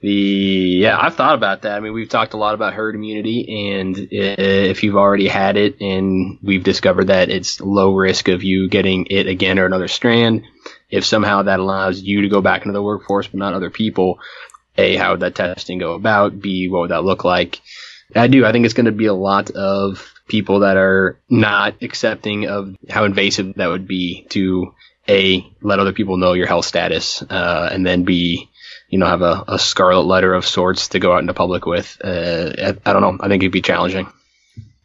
The 0.00 0.10
yeah, 0.10 0.98
I've 0.98 1.14
thought 1.14 1.34
about 1.34 1.62
that. 1.62 1.76
I 1.76 1.80
mean, 1.80 1.92
we've 1.92 2.08
talked 2.08 2.32
a 2.32 2.38
lot 2.38 2.54
about 2.54 2.72
herd 2.72 2.94
immunity, 2.94 3.72
and 3.72 3.96
if 4.10 4.82
you've 4.82 4.96
already 4.96 5.28
had 5.28 5.58
it, 5.58 5.80
and 5.80 6.38
we've 6.42 6.64
discovered 6.64 7.08
that 7.08 7.28
it's 7.28 7.60
low 7.60 7.94
risk 7.94 8.28
of 8.28 8.42
you 8.42 8.68
getting 8.70 9.06
it 9.10 9.26
again 9.26 9.58
or 9.58 9.66
another 9.66 9.88
strand, 9.88 10.42
if 10.90 11.04
somehow 11.04 11.42
that 11.42 11.60
allows 11.60 12.00
you 12.00 12.22
to 12.22 12.28
go 12.28 12.40
back 12.40 12.62
into 12.62 12.72
the 12.72 12.82
workforce 12.82 13.26
but 13.26 13.38
not 13.38 13.52
other 13.52 13.70
people, 13.70 14.18
a 14.78 14.96
how 14.96 15.10
would 15.10 15.20
that 15.20 15.34
testing 15.34 15.78
go 15.78 15.92
about? 15.92 16.40
B 16.40 16.68
what 16.68 16.80
would 16.80 16.90
that 16.90 17.04
look 17.04 17.24
like? 17.24 17.60
I 18.14 18.26
do. 18.26 18.44
I 18.44 18.52
think 18.52 18.64
it's 18.64 18.74
going 18.74 18.86
to 18.86 18.92
be 18.92 19.06
a 19.06 19.14
lot 19.14 19.50
of 19.50 20.12
people 20.28 20.60
that 20.60 20.76
are 20.76 21.18
not 21.28 21.82
accepting 21.82 22.46
of 22.46 22.76
how 22.88 23.04
invasive 23.04 23.54
that 23.54 23.68
would 23.68 23.86
be 23.86 24.26
to 24.30 24.74
a 25.08 25.46
let 25.60 25.78
other 25.78 25.92
people 25.92 26.16
know 26.16 26.32
your 26.32 26.46
health 26.46 26.64
status, 26.64 27.22
uh, 27.22 27.68
and 27.72 27.84
then 27.84 28.04
b 28.04 28.48
you 28.88 28.98
know 28.98 29.06
have 29.06 29.22
a, 29.22 29.44
a, 29.48 29.58
scarlet 29.58 30.06
letter 30.06 30.32
of 30.32 30.46
sorts 30.46 30.88
to 30.88 30.98
go 30.98 31.12
out 31.12 31.20
into 31.20 31.34
public 31.34 31.66
with. 31.66 31.98
Uh, 32.02 32.52
I, 32.58 32.68
I 32.88 32.92
don't 32.92 33.02
know. 33.02 33.18
I 33.20 33.28
think 33.28 33.42
it'd 33.42 33.52
be 33.52 33.62
challenging. 33.62 34.06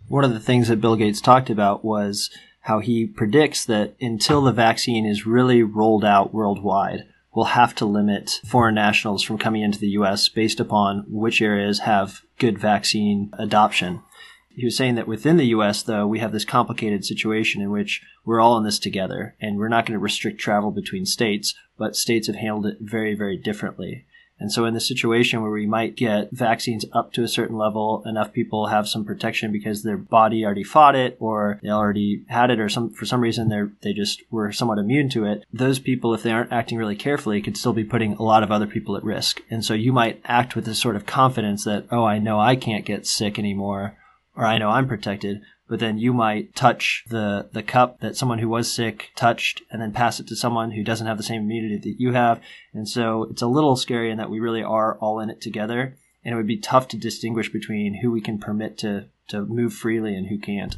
One 0.08 0.24
of 0.24 0.34
the 0.34 0.40
things 0.40 0.70
that 0.70 0.82
Bill 0.82 0.96
Gates 0.96 1.22
talked 1.22 1.50
about 1.50 1.84
was 1.84 2.30
how 2.62 2.80
he 2.80 3.06
predicts 3.06 3.66
that 3.66 3.96
until 4.02 4.42
the 4.42 4.54
vaccine 4.54 5.06
is 5.06 5.26
really 5.26 5.62
rolled 5.64 6.06
out 6.06 6.34
worldwide, 6.34 7.06
we'll 7.38 7.46
have 7.46 7.76
to 7.76 7.86
limit 7.86 8.42
foreign 8.48 8.74
nationals 8.74 9.22
from 9.22 9.38
coming 9.38 9.62
into 9.62 9.78
the 9.78 9.90
U.S. 9.90 10.28
based 10.28 10.60
upon 10.60 11.06
which 11.08 11.40
areas 11.40 11.82
have 11.82 12.24
good 12.40 12.58
vaccine 12.58 13.30
adoption. 13.38 14.02
He 14.50 14.66
was 14.66 14.76
saying 14.76 14.96
that 14.96 15.08
within 15.08 15.38
the 15.38 15.46
U.S., 15.50 15.84
though, 15.84 16.08
we 16.08 16.18
have 16.18 16.32
this 16.32 16.44
complicated 16.44 17.06
situation 17.06 17.62
in 17.62 17.70
which 17.70 18.02
we're 18.26 18.40
all 18.40 18.58
in 18.58 18.64
this 18.64 18.80
together, 18.80 19.36
and 19.40 19.60
we're 19.60 19.68
not 19.68 19.86
going 19.86 19.94
to 19.94 20.04
restrict 20.04 20.40
travel 20.40 20.72
between 20.72 21.06
states, 21.06 21.54
but 21.78 21.96
states 21.96 22.26
have 22.26 22.38
handled 22.38 22.66
it 22.66 22.78
very, 22.82 23.14
very 23.14 23.38
differently. 23.38 24.07
And 24.40 24.52
so, 24.52 24.66
in 24.66 24.74
the 24.74 24.80
situation 24.80 25.42
where 25.42 25.52
we 25.52 25.66
might 25.66 25.96
get 25.96 26.30
vaccines 26.32 26.86
up 26.94 27.12
to 27.14 27.24
a 27.24 27.28
certain 27.28 27.58
level, 27.58 28.04
enough 28.06 28.34
people 28.34 28.68
have 28.68 28.88
some 28.88 29.04
protection 29.04 29.52
because 29.52 29.82
their 29.82 29.98
body 29.98 30.46
already 30.46 30.64
fought 30.64 30.96
it, 30.96 31.18
or 31.20 31.60
they 31.64 31.70
already 31.70 32.24
had 32.28 32.52
it, 32.52 32.60
or 32.60 32.70
some 32.70 32.92
for 32.92 33.06
some 33.06 33.22
reason 33.22 33.50
they 33.50 33.64
they 33.82 33.94
just 33.94 34.22
were 34.30 34.52
somewhat 34.52 34.78
immune 34.78 35.10
to 35.10 35.26
it. 35.26 35.44
Those 35.52 35.80
people, 35.80 36.14
if 36.14 36.22
they 36.22 36.32
aren't 36.32 36.52
acting 36.52 36.78
really 36.78 36.96
carefully, 36.96 37.42
could 37.42 37.58
still 37.58 37.74
be 37.74 37.84
putting 37.84 38.14
a 38.14 38.24
lot 38.24 38.44
of 38.44 38.52
other 38.52 38.68
people 38.68 38.96
at 38.96 39.04
risk. 39.04 39.42
And 39.50 39.66
so, 39.66 39.74
you 39.74 39.92
might 39.92 40.22
act 40.26 40.56
with 40.56 40.66
this 40.66 40.80
sort 40.80 40.96
of 40.96 41.06
confidence 41.06 41.64
that, 41.64 41.86
oh, 41.92 42.06
I 42.06 42.20
know 42.20 42.40
I 42.40 42.56
can't 42.56 42.86
get 42.86 43.08
sick 43.08 43.40
anymore, 43.40 43.98
or 44.36 44.46
I 44.46 44.60
know 44.60 44.70
I'm 44.70 44.88
protected 44.88 45.42
but 45.68 45.80
then 45.80 45.98
you 45.98 46.14
might 46.14 46.56
touch 46.56 47.04
the, 47.10 47.50
the 47.52 47.64
cup 47.64 48.00
that 48.00 48.16
someone 48.16 48.40
who 48.40 48.50
was 48.50 48.72
sick 48.72 49.12
touched 49.16 49.62
and 49.70 49.82
then 49.82 49.92
pass 49.92 50.20
it 50.20 50.28
to 50.28 50.36
someone 50.36 50.72
who 50.72 50.84
doesn't 50.84 51.08
have 51.08 51.18
the 51.18 51.24
same 51.24 51.42
immunity 51.42 51.78
that 51.78 52.00
you 52.00 52.14
have. 52.14 52.40
And 52.74 52.88
so 52.88 53.24
it's 53.24 53.42
a 53.42 53.48
little 53.48 53.76
scary 53.76 54.10
in 54.10 54.18
that 54.18 54.30
we 54.30 54.40
really 54.40 54.64
are 54.64 54.98
all 55.00 55.20
in 55.20 55.30
it 55.30 55.42
together. 55.42 55.96
And 56.24 56.34
it 56.34 56.38
would 56.38 56.48
be 56.48 56.58
tough 56.58 56.88
to 56.90 56.98
distinguish 56.98 57.52
between 57.52 58.00
who 58.02 58.12
we 58.12 58.22
can 58.22 58.40
permit 58.40 58.78
to, 58.80 59.06
to 59.30 59.46
move 59.46 59.74
freely 59.74 60.16
and 60.16 60.28
who 60.28 60.38
can't. 60.38 60.78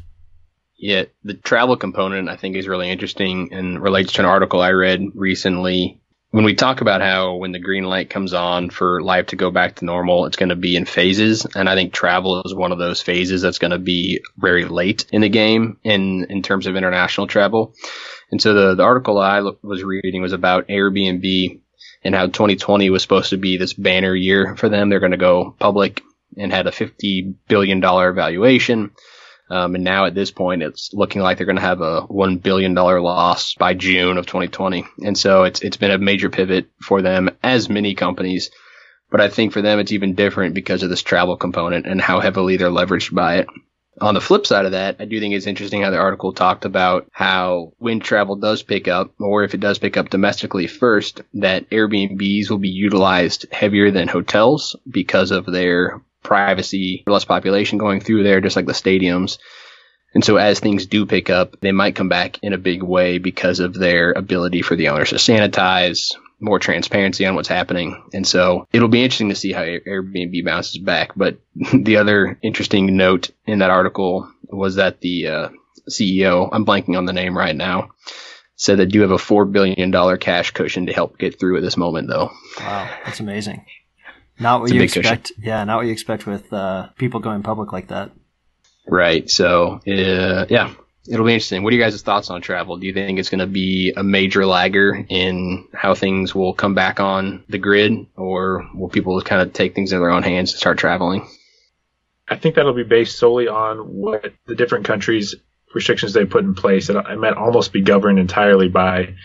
Yeah, 0.77 1.05
the 1.23 1.33
travel 1.33 1.75
component 1.75 2.29
I 2.29 2.37
think 2.37 2.55
is 2.55 2.67
really 2.67 2.89
interesting 2.89 3.49
and 3.51 3.81
relates 3.81 4.13
to 4.13 4.21
an 4.21 4.25
article 4.25 4.61
I 4.61 4.71
read 4.71 5.03
recently 5.13 5.99
when 6.31 6.45
we 6.45 6.53
talk 6.53 6.81
about 6.81 7.01
how 7.01 7.35
when 7.35 7.51
the 7.51 7.59
green 7.59 7.85
light 7.85 8.09
comes 8.09 8.33
on 8.33 8.69
for 8.69 9.01
life 9.01 9.27
to 9.27 9.35
go 9.35 9.49
back 9.49 9.75
to 9.75 9.85
normal, 9.85 10.25
it's 10.25 10.37
going 10.37 10.49
to 10.49 10.55
be 10.55 10.75
in 10.75 10.85
phases. 10.85 11.45
And 11.55 11.67
I 11.67 11.75
think 11.75 11.91
travel 11.91 12.43
is 12.43 12.53
one 12.53 12.71
of 12.71 12.77
those 12.77 13.01
phases 13.01 13.41
that's 13.41 13.57
going 13.57 13.71
to 13.71 13.79
be 13.79 14.21
very 14.37 14.65
late 14.65 15.05
in 15.11 15.21
the 15.21 15.29
game 15.29 15.77
in, 15.83 16.27
in 16.29 16.43
terms 16.43 16.67
of 16.67 16.75
international 16.75 17.27
travel. 17.27 17.73
And 18.31 18.39
so 18.39 18.53
the, 18.53 18.75
the 18.75 18.83
article 18.83 19.17
I 19.17 19.41
was 19.63 19.83
reading 19.83 20.21
was 20.21 20.33
about 20.33 20.67
Airbnb 20.67 21.61
and 22.03 22.15
how 22.15 22.27
2020 22.27 22.91
was 22.91 23.01
supposed 23.01 23.31
to 23.31 23.37
be 23.37 23.57
this 23.57 23.73
banner 23.73 24.13
year 24.13 24.55
for 24.55 24.69
them. 24.69 24.89
They're 24.89 24.99
going 24.99 25.11
to 25.11 25.17
go 25.17 25.55
public 25.57 26.03
and 26.37 26.53
had 26.53 26.67
a 26.67 26.71
$50 26.71 27.33
billion 27.47 27.81
valuation. 27.81 28.91
Um, 29.49 29.75
and 29.75 29.83
now 29.83 30.05
at 30.05 30.13
this 30.13 30.31
point, 30.31 30.61
it's 30.61 30.93
looking 30.93 31.21
like 31.21 31.37
they're 31.37 31.45
going 31.45 31.55
to 31.55 31.61
have 31.61 31.81
a 31.81 32.01
one 32.01 32.37
billion 32.37 32.73
dollar 32.73 33.01
loss 33.01 33.55
by 33.55 33.73
June 33.73 34.17
of 34.17 34.25
2020. 34.25 34.85
And 35.03 35.17
so 35.17 35.43
it's 35.43 35.61
it's 35.61 35.77
been 35.77 35.91
a 35.91 35.97
major 35.97 36.29
pivot 36.29 36.69
for 36.81 37.01
them, 37.01 37.31
as 37.41 37.69
many 37.69 37.95
companies. 37.95 38.51
But 39.09 39.21
I 39.21 39.29
think 39.29 39.53
for 39.53 39.63
them, 39.63 39.79
it's 39.79 39.91
even 39.91 40.13
different 40.13 40.53
because 40.53 40.83
of 40.83 40.89
this 40.89 41.01
travel 41.01 41.35
component 41.35 41.87
and 41.87 41.99
how 41.99 42.19
heavily 42.19 42.57
they're 42.57 42.69
leveraged 42.69 43.13
by 43.13 43.37
it. 43.37 43.47
On 44.01 44.13
the 44.13 44.21
flip 44.21 44.45
side 44.45 44.65
of 44.65 44.71
that, 44.71 44.95
I 44.99 45.05
do 45.05 45.19
think 45.19 45.33
it's 45.33 45.47
interesting 45.47 45.81
how 45.81 45.89
the 45.89 45.97
article 45.97 46.31
talked 46.31 46.63
about 46.63 47.07
how 47.11 47.73
when 47.79 47.99
travel 47.99 48.37
does 48.37 48.63
pick 48.63 48.87
up, 48.87 49.11
or 49.19 49.43
if 49.43 49.53
it 49.53 49.59
does 49.59 49.77
pick 49.77 49.97
up 49.97 50.09
domestically 50.09 50.67
first, 50.67 51.21
that 51.33 51.69
Airbnbs 51.69 52.49
will 52.49 52.59
be 52.59 52.69
utilized 52.69 53.47
heavier 53.51 53.91
than 53.91 54.07
hotels 54.07 54.75
because 54.89 55.31
of 55.31 55.45
their 55.45 56.01
privacy, 56.23 57.03
less 57.07 57.25
population 57.25 57.77
going 57.77 57.99
through 57.99 58.23
there, 58.23 58.41
just 58.41 58.55
like 58.55 58.65
the 58.65 58.73
stadiums. 58.73 59.37
And 60.13 60.25
so 60.25 60.37
as 60.37 60.59
things 60.59 60.87
do 60.87 61.05
pick 61.05 61.29
up, 61.29 61.59
they 61.61 61.71
might 61.71 61.95
come 61.95 62.09
back 62.09 62.39
in 62.41 62.53
a 62.53 62.57
big 62.57 62.81
way 62.81 63.19
because 63.19 63.59
of 63.59 63.73
their 63.73 64.11
ability 64.11 64.61
for 64.61 64.75
the 64.75 64.89
owners 64.89 65.09
to 65.09 65.15
sanitize, 65.15 66.15
more 66.39 66.57
transparency 66.57 67.25
on 67.25 67.35
what's 67.35 67.47
happening. 67.47 68.01
And 68.13 68.25
so 68.25 68.67
it'll 68.73 68.87
be 68.87 69.03
interesting 69.03 69.29
to 69.29 69.35
see 69.35 69.51
how 69.51 69.61
Airbnb 69.61 70.43
bounces 70.45 70.77
back. 70.77 71.11
But 71.15 71.37
the 71.73 71.97
other 71.97 72.39
interesting 72.41 72.97
note 72.97 73.29
in 73.45 73.59
that 73.59 73.69
article 73.69 74.31
was 74.43 74.75
that 74.75 75.01
the 75.01 75.27
uh, 75.27 75.49
CEO, 75.89 76.49
I'm 76.51 76.65
blanking 76.65 76.97
on 76.97 77.05
the 77.05 77.13
name 77.13 77.37
right 77.37 77.55
now, 77.55 77.89
said 78.55 78.79
that 78.79 78.87
do 78.87 79.01
have 79.01 79.11
a 79.11 79.17
$4 79.17 79.51
billion 79.51 80.17
cash 80.17 80.51
cushion 80.51 80.87
to 80.87 80.93
help 80.93 81.17
get 81.17 81.39
through 81.39 81.57
at 81.57 81.61
this 81.63 81.77
moment, 81.77 82.09
though. 82.09 82.31
Wow, 82.59 82.89
that's 83.05 83.19
amazing. 83.19 83.65
Not 84.39 84.61
what 84.61 84.73
you 84.73 84.81
expect. 84.81 85.29
Cushion. 85.29 85.43
Yeah, 85.43 85.63
not 85.65 85.77
what 85.77 85.85
you 85.85 85.91
expect 85.91 86.25
with 86.25 86.51
uh, 86.53 86.87
people 86.97 87.19
going 87.19 87.43
public 87.43 87.73
like 87.73 87.89
that. 87.89 88.11
Right. 88.87 89.29
So, 89.29 89.81
uh, 89.85 90.45
yeah, 90.49 90.73
it'll 91.07 91.25
be 91.25 91.33
interesting. 91.33 91.63
What 91.63 91.73
are 91.73 91.75
you 91.75 91.81
guys' 91.81 92.01
thoughts 92.01 92.29
on 92.29 92.41
travel? 92.41 92.77
Do 92.77 92.87
you 92.87 92.93
think 92.93 93.19
it's 93.19 93.29
going 93.29 93.39
to 93.39 93.47
be 93.47 93.93
a 93.95 94.03
major 94.03 94.45
lagger 94.45 95.05
in 95.09 95.67
how 95.73 95.93
things 95.93 96.33
will 96.33 96.53
come 96.53 96.73
back 96.73 96.99
on 96.99 97.43
the 97.49 97.57
grid, 97.57 98.07
or 98.15 98.67
will 98.73 98.89
people 98.89 99.21
kind 99.21 99.41
of 99.41 99.53
take 99.53 99.75
things 99.75 99.91
in 99.91 99.99
their 99.99 100.09
own 100.09 100.23
hands 100.23 100.51
and 100.51 100.59
start 100.59 100.77
traveling? 100.77 101.27
I 102.27 102.35
think 102.35 102.55
that'll 102.55 102.73
be 102.73 102.83
based 102.83 103.17
solely 103.17 103.47
on 103.47 103.79
what 103.79 104.33
the 104.45 104.55
different 104.55 104.85
countries' 104.85 105.35
restrictions 105.75 106.13
they 106.13 106.25
put 106.25 106.45
in 106.45 106.55
place. 106.55 106.89
It, 106.89 106.95
it 106.95 107.19
might 107.19 107.33
almost 107.33 107.73
be 107.73 107.81
governed 107.81 108.19
entirely 108.19 108.69
by 108.69 109.15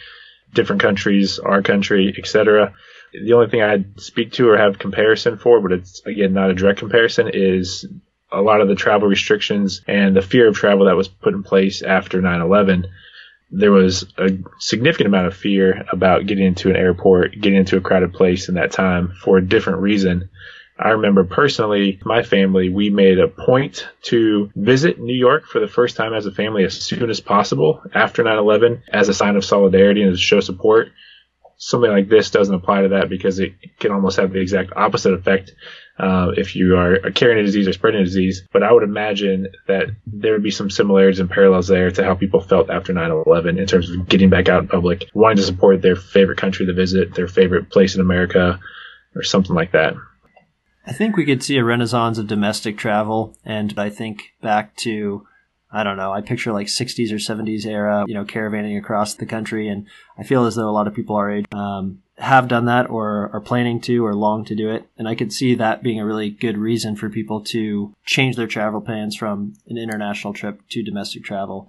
different 0.52 0.82
countries, 0.82 1.38
our 1.38 1.62
country, 1.62 2.14
etc 2.18 2.74
the 3.22 3.32
only 3.32 3.48
thing 3.48 3.62
I'd 3.62 4.00
speak 4.00 4.32
to 4.32 4.48
or 4.48 4.56
have 4.56 4.78
comparison 4.78 5.38
for, 5.38 5.60
but 5.60 5.72
it's 5.72 6.04
again 6.06 6.32
not 6.32 6.50
a 6.50 6.54
direct 6.54 6.78
comparison, 6.78 7.30
is 7.32 7.86
a 8.32 8.42
lot 8.42 8.60
of 8.60 8.68
the 8.68 8.74
travel 8.74 9.08
restrictions 9.08 9.82
and 9.86 10.16
the 10.16 10.22
fear 10.22 10.48
of 10.48 10.56
travel 10.56 10.86
that 10.86 10.96
was 10.96 11.08
put 11.08 11.34
in 11.34 11.42
place 11.42 11.82
after 11.82 12.20
9/11. 12.20 12.86
There 13.50 13.70
was 13.70 14.12
a 14.18 14.30
significant 14.58 15.06
amount 15.06 15.28
of 15.28 15.36
fear 15.36 15.84
about 15.92 16.26
getting 16.26 16.44
into 16.44 16.70
an 16.70 16.76
airport, 16.76 17.40
getting 17.40 17.58
into 17.58 17.76
a 17.76 17.80
crowded 17.80 18.12
place 18.12 18.48
in 18.48 18.56
that 18.56 18.72
time 18.72 19.12
for 19.22 19.38
a 19.38 19.46
different 19.46 19.80
reason. 19.80 20.28
I 20.76 20.90
remember 20.90 21.22
personally, 21.22 22.00
my 22.04 22.24
family, 22.24 22.68
we 22.68 22.90
made 22.90 23.20
a 23.20 23.28
point 23.28 23.86
to 24.04 24.50
visit 24.56 24.98
New 24.98 25.14
York 25.14 25.46
for 25.46 25.60
the 25.60 25.68
first 25.68 25.96
time 25.96 26.14
as 26.14 26.26
a 26.26 26.32
family 26.32 26.64
as 26.64 26.74
soon 26.74 27.10
as 27.10 27.20
possible 27.20 27.80
after 27.94 28.24
9-11 28.24 28.82
as 28.88 29.08
a 29.08 29.14
sign 29.14 29.36
of 29.36 29.44
solidarity 29.44 30.02
and 30.02 30.12
to 30.12 30.18
show 30.18 30.40
support 30.40 30.88
something 31.56 31.90
like 31.90 32.08
this 32.08 32.30
doesn't 32.30 32.54
apply 32.54 32.82
to 32.82 32.88
that 32.88 33.08
because 33.08 33.38
it 33.38 33.52
can 33.78 33.92
almost 33.92 34.18
have 34.18 34.32
the 34.32 34.40
exact 34.40 34.72
opposite 34.76 35.14
effect 35.14 35.52
uh, 35.98 36.32
if 36.36 36.56
you 36.56 36.76
are 36.76 37.10
carrying 37.12 37.38
a 37.38 37.42
disease 37.42 37.68
or 37.68 37.72
spreading 37.72 38.00
a 38.00 38.04
disease. 38.04 38.46
But 38.52 38.62
I 38.62 38.72
would 38.72 38.82
imagine 38.82 39.48
that 39.68 39.88
there 40.06 40.32
would 40.32 40.42
be 40.42 40.50
some 40.50 40.70
similarities 40.70 41.20
and 41.20 41.30
parallels 41.30 41.68
there 41.68 41.90
to 41.90 42.04
how 42.04 42.14
people 42.14 42.40
felt 42.40 42.70
after 42.70 42.92
9/11 42.92 43.58
in 43.58 43.66
terms 43.66 43.90
of 43.90 44.08
getting 44.08 44.30
back 44.30 44.48
out 44.48 44.62
in 44.62 44.68
public, 44.68 45.04
wanting 45.14 45.36
to 45.36 45.42
support 45.42 45.82
their 45.82 45.96
favorite 45.96 46.38
country 46.38 46.66
to 46.66 46.72
visit, 46.72 47.14
their 47.14 47.28
favorite 47.28 47.70
place 47.70 47.94
in 47.94 48.00
America, 48.00 48.58
or 49.14 49.22
something 49.22 49.54
like 49.54 49.72
that. 49.72 49.94
I 50.86 50.92
think 50.92 51.16
we 51.16 51.24
could 51.24 51.42
see 51.42 51.56
a 51.56 51.64
renaissance 51.64 52.18
of 52.18 52.26
domestic 52.26 52.76
travel, 52.76 53.36
and 53.44 53.72
I 53.78 53.88
think 53.88 54.32
back 54.42 54.76
to 54.78 55.26
I 55.74 55.82
don't 55.82 55.96
know. 55.96 56.12
I 56.12 56.20
picture 56.20 56.52
like 56.52 56.68
60s 56.68 57.10
or 57.10 57.16
70s 57.16 57.66
era, 57.66 58.04
you 58.06 58.14
know, 58.14 58.24
caravanning 58.24 58.78
across 58.78 59.14
the 59.14 59.26
country, 59.26 59.66
and 59.68 59.86
I 60.16 60.22
feel 60.22 60.44
as 60.44 60.54
though 60.54 60.68
a 60.68 60.70
lot 60.70 60.86
of 60.86 60.94
people 60.94 61.16
our 61.16 61.28
age 61.28 61.46
um, 61.52 62.00
have 62.16 62.46
done 62.46 62.66
that 62.66 62.88
or 62.88 63.28
are 63.32 63.40
planning 63.40 63.80
to 63.80 64.06
or 64.06 64.14
long 64.14 64.44
to 64.44 64.54
do 64.54 64.70
it. 64.70 64.86
And 64.96 65.08
I 65.08 65.16
could 65.16 65.32
see 65.32 65.56
that 65.56 65.82
being 65.82 65.98
a 65.98 66.06
really 66.06 66.30
good 66.30 66.56
reason 66.56 66.94
for 66.94 67.10
people 67.10 67.40
to 67.46 67.92
change 68.06 68.36
their 68.36 68.46
travel 68.46 68.80
plans 68.80 69.16
from 69.16 69.54
an 69.66 69.76
international 69.76 70.32
trip 70.32 70.60
to 70.68 70.82
domestic 70.84 71.24
travel. 71.24 71.68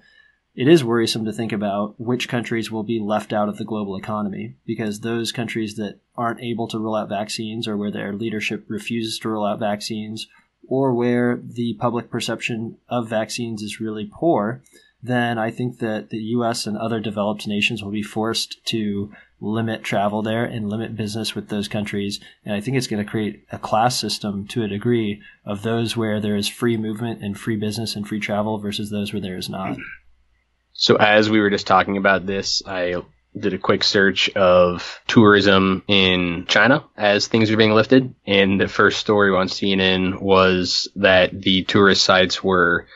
It 0.54 0.68
is 0.68 0.84
worrisome 0.84 1.26
to 1.26 1.34
think 1.34 1.52
about 1.52 2.00
which 2.00 2.30
countries 2.30 2.72
will 2.72 2.84
be 2.84 3.00
left 3.00 3.34
out 3.34 3.50
of 3.50 3.58
the 3.58 3.66
global 3.66 3.98
economy 3.98 4.56
because 4.68 5.00
those 5.00 5.32
countries 5.32 5.76
that 5.78 6.00
aren't 6.16 6.42
able 6.42 6.68
to 6.70 6.80
roll 6.80 6.96
out 6.96 7.10
vaccines 7.10 7.68
or 7.68 7.76
where 7.76 7.92
their 7.92 8.14
leadership 8.14 8.66
refuses 8.70 9.18
to 9.20 9.30
roll 9.30 9.46
out 9.46 9.60
vaccines 9.60 10.28
or 10.68 10.94
where 10.94 11.40
the 11.44 11.74
public 11.76 12.10
perception 12.10 12.78
of 12.90 13.10
vaccines 13.10 13.62
is 13.62 13.80
really 13.80 14.10
poor, 14.12 14.64
then 15.02 15.38
I 15.38 15.52
think 15.52 15.80
that 15.80 16.10
the 16.10 16.18
US 16.18 16.66
and 16.66 16.78
other 16.78 17.00
developed 17.00 17.48
nations 17.48 17.84
will 17.84 17.92
be 17.92 18.02
forced 18.04 18.66
to 18.68 19.12
limit 19.40 19.84
travel 19.84 20.22
there 20.22 20.46
and 20.46 20.70
limit 20.70 20.96
business 20.96 21.36
with 21.36 21.50
those 21.50 21.68
countries. 21.68 22.20
And 22.44 22.56
I 22.56 22.62
think 22.62 22.78
it's 22.78 22.88
going 22.88 23.04
to 23.04 23.10
create 23.10 23.46
a 23.52 23.60
class 23.60 24.00
system 24.00 24.48
to 24.48 24.64
a 24.64 24.68
degree 24.68 25.22
of 25.46 25.62
those 25.62 25.96
where 25.96 26.20
there 26.20 26.36
is 26.36 26.48
free 26.48 26.78
movement 26.78 27.22
and 27.22 27.38
free 27.38 27.58
business 27.58 27.96
and 27.96 28.08
free 28.08 28.20
travel 28.20 28.58
versus 28.58 28.90
those 28.90 29.14
where 29.14 29.22
there 29.22 29.38
is 29.38 29.50
not. 29.50 29.78
So 30.74 30.96
as 30.96 31.30
we 31.30 31.40
were 31.40 31.50
just 31.50 31.68
talking 31.68 31.98
about 31.98 32.26
this, 32.26 32.62
I 32.66 32.96
did 33.38 33.54
a 33.54 33.58
quick 33.58 33.84
search 33.84 34.30
of 34.36 35.00
tourism 35.08 35.84
in 35.88 36.46
China 36.48 36.84
as 36.96 37.28
things 37.28 37.52
are 37.52 37.58
being 37.58 37.74
lifted. 37.74 38.14
And 38.26 38.60
the 38.60 38.68
first 38.68 39.00
story 39.00 39.36
on 39.36 39.48
CNN 39.48 40.22
was 40.22 40.90
that 40.96 41.40
the 41.42 41.64
tourist 41.64 42.04
sites 42.04 42.44
were 42.44 42.88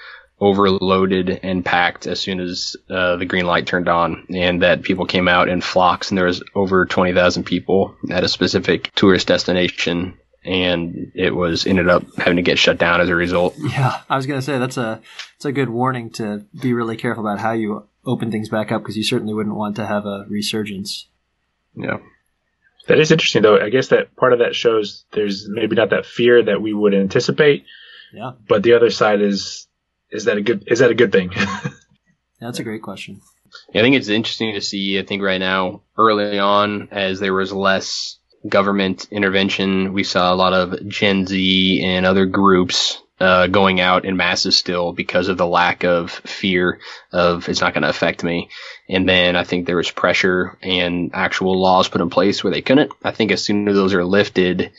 overloaded 0.42 1.42
and 1.44 1.66
packed 1.66 2.08
as 2.08 2.20
soon 2.20 2.40
as 2.40 2.76
uh, 2.90 3.18
the 3.18 3.26
green 3.26 3.46
light 3.46 3.68
turned 3.68 3.90
on, 3.90 4.26
and 4.34 4.62
that 4.62 4.84
people 4.84 5.06
came 5.06 5.28
out 5.28 5.50
in 5.50 5.62
flocks, 5.62 6.10
and 6.10 6.18
there 6.18 6.26
was 6.26 6.42
over 6.56 6.86
20,000 6.86 7.44
people 7.44 7.96
at 8.10 8.24
a 8.24 8.30
specific 8.30 8.92
tourist 8.96 9.28
destination. 9.28 10.18
And 10.46 11.12
it 11.16 11.36
was 11.36 11.68
ended 11.68 11.90
up 11.90 12.04
having 12.16 12.38
to 12.38 12.42
get 12.42 12.58
shut 12.58 12.78
down 12.78 13.02
as 13.02 13.10
a 13.10 13.16
result. 13.16 13.56
Yeah, 13.58 14.02
I 14.10 14.16
was 14.16 14.26
gonna 14.26 14.42
say 14.42 14.58
that's 14.58 14.78
a 14.78 15.02
it's 15.36 15.44
a 15.44 15.52
good 15.52 15.70
warning 15.70 16.12
to 16.12 16.46
be 16.60 16.74
really 16.74 16.96
careful 16.96 17.28
about 17.28 17.40
how 17.40 17.52
you 17.52 17.86
open 18.10 18.32
things 18.32 18.50
back 18.50 18.72
up 18.72 18.82
because 18.82 18.98
you 18.98 19.04
certainly 19.04 19.34
wouldn't 19.34 19.56
want 19.56 19.76
to 19.76 19.86
have 19.86 20.06
a 20.06 20.26
resurgence. 20.28 21.08
Yeah. 21.76 21.98
That 22.88 23.00
is 23.00 23.12
interesting, 23.12 23.44
though. 23.44 23.60
I 23.60 23.70
guess 23.70 23.90
that 23.90 24.16
part 24.16 24.34
of 24.34 24.40
that 24.40 24.56
shows 24.56 25.06
there's 25.12 25.48
maybe 25.48 25.76
not 25.76 25.92
that 25.92 26.08
fear 26.08 26.44
that 26.44 26.62
we 26.62 26.74
would 26.74 26.96
anticipate. 26.96 27.66
Yeah. 28.12 28.32
But 28.48 28.64
the 28.64 28.74
other 28.74 28.90
side 28.90 29.22
is 29.22 29.68
is 30.10 30.26
that 30.26 30.38
a 30.38 30.42
good 30.42 30.64
is 30.68 30.80
that 30.80 30.90
a 30.90 30.96
good 30.96 31.12
thing? 31.12 31.32
That's 32.42 32.60
a 32.60 32.64
great 32.64 32.82
question. 32.82 33.22
Yeah, 33.74 33.82
I 33.82 33.84
think 33.84 33.96
it's 33.96 34.10
interesting 34.10 34.56
to 34.56 34.62
see. 34.62 34.98
I 34.98 35.04
think 35.04 35.22
right 35.22 35.40
now, 35.40 35.84
early 35.98 36.40
on, 36.40 36.88
as 36.92 37.20
there 37.20 37.34
was 37.34 37.52
less 37.52 38.18
government 38.48 39.08
intervention, 39.12 39.94
we 39.94 40.04
saw 40.04 40.34
a 40.34 40.36
lot 40.36 40.54
of 40.54 40.88
Gen 40.88 41.28
Z 41.28 41.84
and 41.84 42.06
other 42.06 42.26
groups 42.26 43.02
uh, 43.20 43.48
going 43.48 43.80
out 43.80 44.06
in 44.06 44.18
masses 44.18 44.58
still 44.58 44.94
because 44.94 45.28
of 45.28 45.38
the 45.38 45.48
lack 45.48 45.84
of 45.84 46.12
fear 46.12 46.80
of 47.12 47.50
it's 47.50 47.62
not 47.62 47.74
going 47.74 47.84
to 47.84 47.90
affect 47.90 48.24
me. 48.24 48.50
And 48.88 49.08
then 49.08 49.36
I 49.36 49.44
think 49.44 49.66
there 49.66 49.76
was 49.76 49.92
pressure 49.92 50.58
and 50.62 51.12
actual 51.14 51.60
laws 51.60 51.90
put 51.90 52.02
in 52.02 52.10
place 52.10 52.44
where 52.44 52.52
they 52.52 52.62
couldn't. 52.62 52.92
I 53.04 53.12
think 53.12 53.32
as 53.32 53.44
soon 53.44 53.68
as 53.68 53.76
those 53.76 53.94
are 53.94 54.06
lifted, 54.06 54.72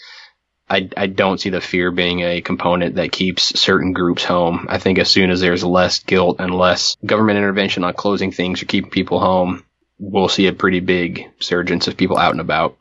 I, 0.69 0.89
I 0.97 1.07
don't 1.07 1.41
see 1.41 1.51
the 1.51 1.61
fear 1.61 1.91
being 1.91 2.21
a 2.21 2.41
component 2.41 2.95
that 2.95 3.13
keeps 3.13 3.59
certain 3.61 3.93
groups 3.93 4.25
home. 4.25 4.67
I 4.69 4.79
think 4.79 4.99
as 4.99 5.11
soon 5.11 5.31
as 5.31 5.41
there's 5.41 5.65
less 5.65 5.99
guilt 5.99 6.37
and 6.39 6.55
less 6.55 6.97
government 7.05 7.39
intervention 7.39 7.85
on 7.85 7.93
closing 7.95 8.31
things 8.31 8.63
or 8.63 8.67
keeping 8.67 8.91
people 8.91 9.19
home, 9.19 9.65
we'll 9.99 10.29
see 10.29 10.47
a 10.47 10.53
pretty 10.53 10.81
big 10.81 11.29
surgence 11.41 11.89
of 11.89 11.97
people 11.97 12.17
out 12.17 12.33
and 12.33 12.41
about. 12.41 12.79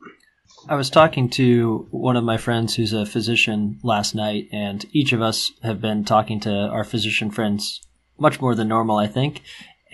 I 0.68 0.76
was 0.76 0.90
talking 0.90 1.30
to 1.32 1.88
one 1.92 2.18
of 2.18 2.24
my 2.24 2.38
friends 2.38 2.76
who's 2.76 2.94
a 2.94 3.06
physician 3.06 3.80
last 3.84 4.14
night, 4.14 4.50
and 4.52 4.86
each 4.92 5.14
of 5.14 5.22
us 5.22 5.52
have 5.64 5.82
been 5.82 6.04
talking 6.04 6.40
to 6.42 6.52
our 6.52 6.84
physician 6.84 7.32
friends 7.32 7.82
much 8.18 8.42
more 8.42 8.56
than 8.56 8.68
normal, 8.68 8.98
I 8.98 9.08
think. 9.08 9.42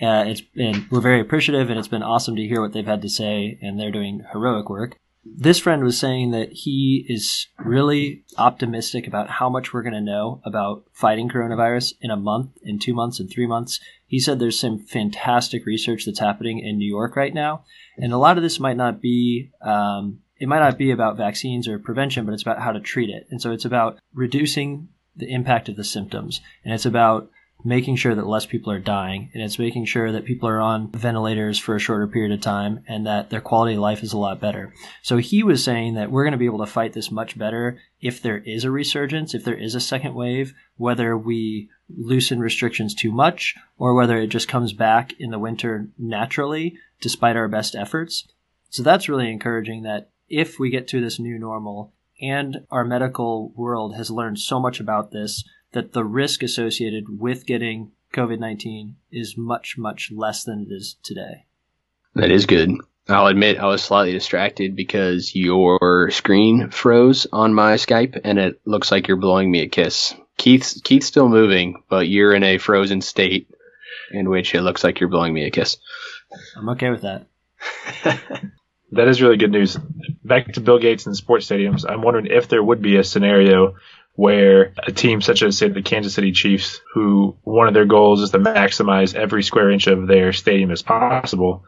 Uh, 0.00 0.24
it's 0.26 0.40
been 0.40 0.86
we're 0.90 1.00
very 1.00 1.20
appreciative, 1.20 1.70
and 1.70 1.78
it's 1.78 1.88
been 1.88 2.02
awesome 2.02 2.36
to 2.36 2.46
hear 2.46 2.60
what 2.60 2.72
they've 2.72 2.84
had 2.84 3.02
to 3.02 3.08
say, 3.08 3.58
and 3.62 3.78
they're 3.78 3.90
doing 3.90 4.24
heroic 4.32 4.68
work. 4.68 4.96
This 5.24 5.58
friend 5.58 5.82
was 5.82 5.98
saying 5.98 6.30
that 6.32 6.52
he 6.52 7.04
is 7.08 7.48
really 7.58 8.24
optimistic 8.38 9.06
about 9.06 9.28
how 9.28 9.48
much 9.48 9.72
we're 9.72 9.82
going 9.82 9.92
to 9.92 10.00
know 10.00 10.40
about 10.44 10.84
fighting 10.92 11.28
coronavirus 11.28 11.94
in 12.00 12.10
a 12.10 12.16
month, 12.16 12.50
in 12.62 12.78
two 12.78 12.94
months, 12.94 13.18
in 13.18 13.28
three 13.28 13.46
months. 13.46 13.80
He 14.06 14.20
said 14.20 14.38
there's 14.38 14.60
some 14.60 14.78
fantastic 14.78 15.66
research 15.66 16.04
that's 16.04 16.20
happening 16.20 16.60
in 16.60 16.78
New 16.78 16.88
York 16.88 17.16
right 17.16 17.34
now, 17.34 17.64
and 17.96 18.12
a 18.12 18.18
lot 18.18 18.36
of 18.36 18.42
this 18.42 18.60
might 18.60 18.76
not 18.76 19.00
be 19.00 19.50
um, 19.62 20.20
it 20.38 20.48
might 20.48 20.60
not 20.60 20.78
be 20.78 20.90
about 20.90 21.16
vaccines 21.16 21.66
or 21.66 21.78
prevention, 21.78 22.24
but 22.24 22.32
it's 22.32 22.42
about 22.42 22.60
how 22.60 22.72
to 22.72 22.80
treat 22.80 23.10
it. 23.10 23.26
And 23.30 23.40
so 23.40 23.52
it's 23.52 23.64
about 23.64 23.98
reducing 24.14 24.88
the 25.16 25.32
impact 25.32 25.68
of 25.68 25.76
the 25.76 25.84
symptoms. 25.84 26.40
And 26.64 26.74
it's 26.74 26.86
about 26.86 27.30
making 27.64 27.96
sure 27.96 28.14
that 28.14 28.26
less 28.26 28.46
people 28.46 28.70
are 28.70 28.78
dying. 28.78 29.30
And 29.32 29.42
it's 29.42 29.58
making 29.58 29.86
sure 29.86 30.12
that 30.12 30.24
people 30.24 30.48
are 30.48 30.60
on 30.60 30.90
ventilators 30.92 31.58
for 31.58 31.74
a 31.74 31.80
shorter 31.80 32.06
period 32.06 32.32
of 32.32 32.40
time 32.40 32.84
and 32.86 33.06
that 33.06 33.30
their 33.30 33.40
quality 33.40 33.74
of 33.74 33.80
life 33.80 34.02
is 34.02 34.12
a 34.12 34.18
lot 34.18 34.40
better. 34.40 34.72
So 35.02 35.16
he 35.16 35.42
was 35.42 35.64
saying 35.64 35.94
that 35.94 36.10
we're 36.10 36.24
going 36.24 36.32
to 36.32 36.38
be 36.38 36.46
able 36.46 36.64
to 36.64 36.70
fight 36.70 36.92
this 36.92 37.10
much 37.10 37.36
better 37.38 37.78
if 38.00 38.20
there 38.20 38.38
is 38.38 38.64
a 38.64 38.70
resurgence, 38.70 39.34
if 39.34 39.44
there 39.44 39.56
is 39.56 39.74
a 39.74 39.80
second 39.80 40.14
wave, 40.14 40.54
whether 40.76 41.16
we 41.16 41.70
loosen 41.88 42.40
restrictions 42.40 42.94
too 42.94 43.10
much 43.10 43.54
or 43.78 43.94
whether 43.94 44.18
it 44.18 44.28
just 44.28 44.48
comes 44.48 44.72
back 44.72 45.14
in 45.18 45.30
the 45.30 45.38
winter 45.38 45.88
naturally 45.98 46.76
despite 47.00 47.36
our 47.36 47.48
best 47.48 47.74
efforts. 47.74 48.28
So 48.68 48.82
that's 48.82 49.08
really 49.08 49.30
encouraging 49.30 49.82
that 49.82 50.10
if 50.28 50.58
we 50.58 50.70
get 50.70 50.88
to 50.88 51.00
this 51.00 51.18
new 51.18 51.38
normal 51.38 51.92
and 52.20 52.66
our 52.70 52.84
medical 52.84 53.52
world 53.54 53.96
has 53.96 54.10
learned 54.10 54.38
so 54.38 54.58
much 54.58 54.80
about 54.80 55.10
this 55.10 55.44
that 55.72 55.92
the 55.92 56.04
risk 56.04 56.42
associated 56.42 57.20
with 57.20 57.46
getting 57.46 57.92
COVID 58.14 58.38
19 58.38 58.96
is 59.12 59.36
much, 59.36 59.76
much 59.76 60.10
less 60.10 60.44
than 60.44 60.60
it 60.60 60.72
is 60.72 60.96
today. 61.02 61.44
That 62.14 62.30
is 62.30 62.46
good. 62.46 62.70
I'll 63.08 63.26
admit 63.26 63.58
I 63.58 63.66
was 63.66 63.84
slightly 63.84 64.12
distracted 64.12 64.74
because 64.74 65.34
your 65.34 66.10
screen 66.10 66.70
froze 66.70 67.26
on 67.32 67.54
my 67.54 67.74
Skype 67.74 68.20
and 68.24 68.38
it 68.38 68.60
looks 68.64 68.90
like 68.90 69.06
you're 69.06 69.16
blowing 69.16 69.50
me 69.50 69.60
a 69.60 69.68
kiss. 69.68 70.14
Keith's, 70.38 70.80
Keith's 70.80 71.06
still 71.06 71.28
moving, 71.28 71.82
but 71.88 72.08
you're 72.08 72.34
in 72.34 72.42
a 72.42 72.58
frozen 72.58 73.00
state 73.00 73.48
in 74.10 74.28
which 74.28 74.54
it 74.54 74.62
looks 74.62 74.82
like 74.82 74.98
you're 74.98 75.08
blowing 75.08 75.32
me 75.32 75.44
a 75.44 75.50
kiss. 75.50 75.76
I'm 76.56 76.68
okay 76.70 76.90
with 76.90 77.02
that. 77.02 77.26
that 78.92 79.08
is 79.08 79.22
really 79.22 79.36
good 79.36 79.52
news. 79.52 79.76
Back 80.24 80.52
to 80.52 80.60
Bill 80.60 80.78
Gates 80.78 81.06
and 81.06 81.16
sports 81.16 81.46
stadiums, 81.46 81.84
I'm 81.88 82.02
wondering 82.02 82.26
if 82.26 82.48
there 82.48 82.62
would 82.62 82.82
be 82.82 82.96
a 82.96 83.04
scenario 83.04 83.74
where 84.14 84.72
a 84.78 84.92
team 84.92 85.20
such 85.20 85.42
as 85.42 85.58
say 85.58 85.68
the 85.68 85.82
Kansas 85.82 86.14
City 86.14 86.32
Chiefs, 86.32 86.80
who 86.94 87.36
one 87.42 87.68
of 87.68 87.74
their 87.74 87.84
goals 87.84 88.22
is 88.22 88.30
to 88.30 88.38
maximize 88.38 89.14
every 89.14 89.42
square 89.42 89.70
inch 89.70 89.86
of 89.86 90.06
their 90.06 90.32
stadium 90.32 90.70
as 90.70 90.82
possible, 90.82 91.64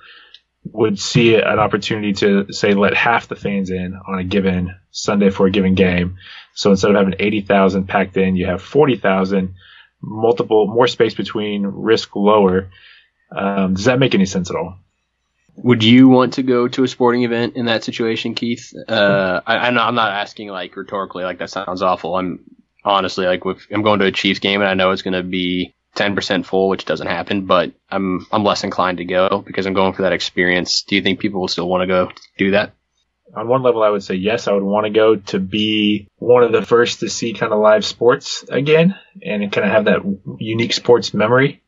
would 0.64 0.98
see 0.98 1.34
an 1.34 1.58
opportunity 1.58 2.12
to 2.14 2.52
say 2.52 2.74
let 2.74 2.94
half 2.94 3.28
the 3.28 3.36
fans 3.36 3.70
in 3.70 3.98
on 4.06 4.18
a 4.18 4.24
given 4.24 4.74
Sunday 4.90 5.30
for 5.30 5.46
a 5.46 5.50
given 5.50 5.74
game. 5.74 6.16
So 6.54 6.70
instead 6.70 6.90
of 6.90 6.96
having 6.96 7.14
80,000 7.18 7.86
packed 7.86 8.16
in, 8.16 8.36
you 8.36 8.46
have 8.46 8.62
40,000, 8.62 9.54
multiple 10.02 10.66
more 10.66 10.86
space 10.86 11.14
between, 11.14 11.66
risk 11.66 12.16
lower. 12.16 12.70
Um, 13.34 13.74
does 13.74 13.84
that 13.84 13.98
make 13.98 14.14
any 14.14 14.26
sense 14.26 14.50
at 14.50 14.56
all? 14.56 14.78
Would 15.62 15.82
you 15.82 16.08
want 16.08 16.34
to 16.34 16.42
go 16.42 16.68
to 16.68 16.84
a 16.84 16.88
sporting 16.88 17.24
event 17.24 17.56
in 17.56 17.66
that 17.66 17.84
situation, 17.84 18.34
Keith? 18.34 18.72
Uh, 18.88 19.40
I, 19.46 19.58
I'm 19.58 19.74
not, 19.74 19.88
I'm 19.88 19.94
not 19.94 20.12
asking 20.12 20.48
like 20.48 20.76
rhetorically, 20.76 21.24
like 21.24 21.38
that 21.38 21.50
sounds 21.50 21.82
awful. 21.82 22.16
I'm 22.16 22.40
honestly 22.84 23.26
like, 23.26 23.42
if 23.44 23.66
I'm 23.70 23.82
going 23.82 23.98
to 24.00 24.06
a 24.06 24.12
Chiefs 24.12 24.38
game 24.38 24.60
and 24.60 24.70
I 24.70 24.74
know 24.74 24.92
it's 24.92 25.02
going 25.02 25.14
to 25.14 25.22
be 25.22 25.74
10% 25.96 26.44
full, 26.46 26.68
which 26.68 26.84
doesn't 26.84 27.06
happen, 27.06 27.46
but 27.46 27.72
I'm, 27.90 28.26
I'm 28.30 28.44
less 28.44 28.62
inclined 28.64 28.98
to 28.98 29.04
go 29.04 29.42
because 29.44 29.66
I'm 29.66 29.74
going 29.74 29.94
for 29.94 30.02
that 30.02 30.12
experience. 30.12 30.82
Do 30.82 30.96
you 30.96 31.02
think 31.02 31.18
people 31.18 31.40
will 31.40 31.48
still 31.48 31.68
want 31.68 31.82
to 31.82 31.86
go 31.86 32.10
do 32.36 32.52
that? 32.52 32.72
On 33.36 33.46
one 33.46 33.62
level, 33.62 33.82
I 33.82 33.90
would 33.90 34.02
say 34.02 34.14
yes, 34.14 34.48
I 34.48 34.52
would 34.52 34.62
want 34.62 34.86
to 34.86 34.90
go 34.90 35.16
to 35.16 35.38
be 35.38 36.08
one 36.16 36.44
of 36.44 36.52
the 36.52 36.64
first 36.64 37.00
to 37.00 37.10
see 37.10 37.34
kind 37.34 37.52
of 37.52 37.60
live 37.60 37.84
sports 37.84 38.44
again 38.48 38.96
and 39.22 39.52
kind 39.52 39.66
of 39.66 39.72
have 39.72 39.84
that 39.84 40.18
unique 40.38 40.72
sports 40.72 41.12
memory. 41.12 41.62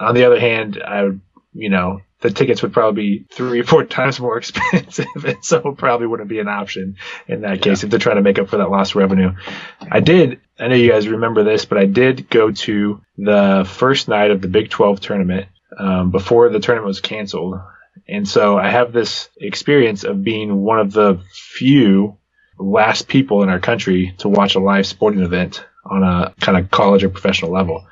On 0.00 0.14
the 0.14 0.24
other 0.24 0.40
hand, 0.40 0.82
I 0.84 1.04
would, 1.04 1.20
you 1.52 1.70
know, 1.70 2.00
the 2.20 2.30
tickets 2.30 2.62
would 2.62 2.72
probably 2.72 3.02
be 3.02 3.26
three 3.30 3.60
or 3.60 3.64
four 3.64 3.84
times 3.84 4.18
more 4.20 4.38
expensive, 4.38 5.06
and 5.24 5.44
so 5.44 5.58
it 5.58 5.76
probably 5.76 6.06
wouldn't 6.06 6.28
be 6.28 6.38
an 6.38 6.48
option 6.48 6.96
in 7.26 7.42
that 7.42 7.60
case 7.60 7.82
yeah. 7.82 7.86
if 7.86 7.90
they're 7.90 7.98
trying 7.98 8.16
to 8.16 8.22
make 8.22 8.38
up 8.38 8.48
for 8.48 8.58
that 8.58 8.70
lost 8.70 8.94
revenue. 8.94 9.32
I 9.80 10.00
did, 10.00 10.40
I 10.58 10.68
know 10.68 10.74
you 10.74 10.90
guys 10.90 11.08
remember 11.08 11.44
this, 11.44 11.64
but 11.64 11.78
I 11.78 11.86
did 11.86 12.30
go 12.30 12.50
to 12.50 13.00
the 13.18 13.68
first 13.68 14.08
night 14.08 14.30
of 14.30 14.40
the 14.40 14.48
Big 14.48 14.70
12 14.70 15.00
tournament 15.00 15.48
um, 15.78 16.10
before 16.10 16.48
the 16.48 16.60
tournament 16.60 16.86
was 16.86 17.00
canceled. 17.00 17.60
And 18.08 18.28
so 18.28 18.58
I 18.58 18.70
have 18.70 18.92
this 18.92 19.28
experience 19.38 20.04
of 20.04 20.22
being 20.22 20.62
one 20.62 20.78
of 20.78 20.92
the 20.92 21.22
few 21.32 22.18
last 22.58 23.08
people 23.08 23.42
in 23.42 23.48
our 23.48 23.60
country 23.60 24.14
to 24.18 24.28
watch 24.28 24.54
a 24.54 24.60
live 24.60 24.86
sporting 24.86 25.22
event 25.22 25.64
on 25.84 26.02
a 26.02 26.34
kind 26.40 26.58
of 26.58 26.70
college 26.70 27.04
or 27.04 27.08
professional 27.08 27.50
level, 27.50 27.86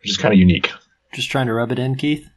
which 0.00 0.10
is 0.10 0.16
kind 0.16 0.32
of 0.32 0.40
unique. 0.40 0.70
Just 1.12 1.30
trying 1.30 1.46
to 1.46 1.54
rub 1.54 1.72
it 1.72 1.78
in, 1.78 1.96
Keith? 1.96 2.28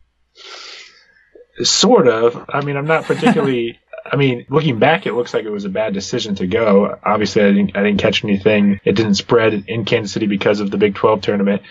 Sort 1.64 2.08
of. 2.08 2.46
I 2.50 2.62
mean, 2.62 2.78
I'm 2.78 2.88
not 2.88 3.06
particularly. 3.06 3.80
I 4.04 4.16
mean, 4.16 4.48
looking 4.50 4.80
back, 4.80 5.06
it 5.06 5.14
looks 5.14 5.32
like 5.34 5.46
it 5.46 5.52
was 5.52 5.66
a 5.66 5.70
bad 5.70 5.94
decision 5.94 6.34
to 6.36 6.48
go. 6.48 6.98
Obviously, 7.04 7.44
I 7.44 7.52
didn't, 7.52 7.78
I 7.78 7.84
didn't 7.84 8.00
catch 8.00 8.24
anything. 8.24 8.80
It 8.84 8.94
didn't 8.94 9.14
spread 9.14 9.54
in 9.68 9.86
Kansas 9.86 10.12
City 10.12 10.26
because 10.26 10.60
of 10.60 10.72
the 10.72 10.78
Big 10.78 10.96
12 10.96 11.22
tournament. 11.22 11.62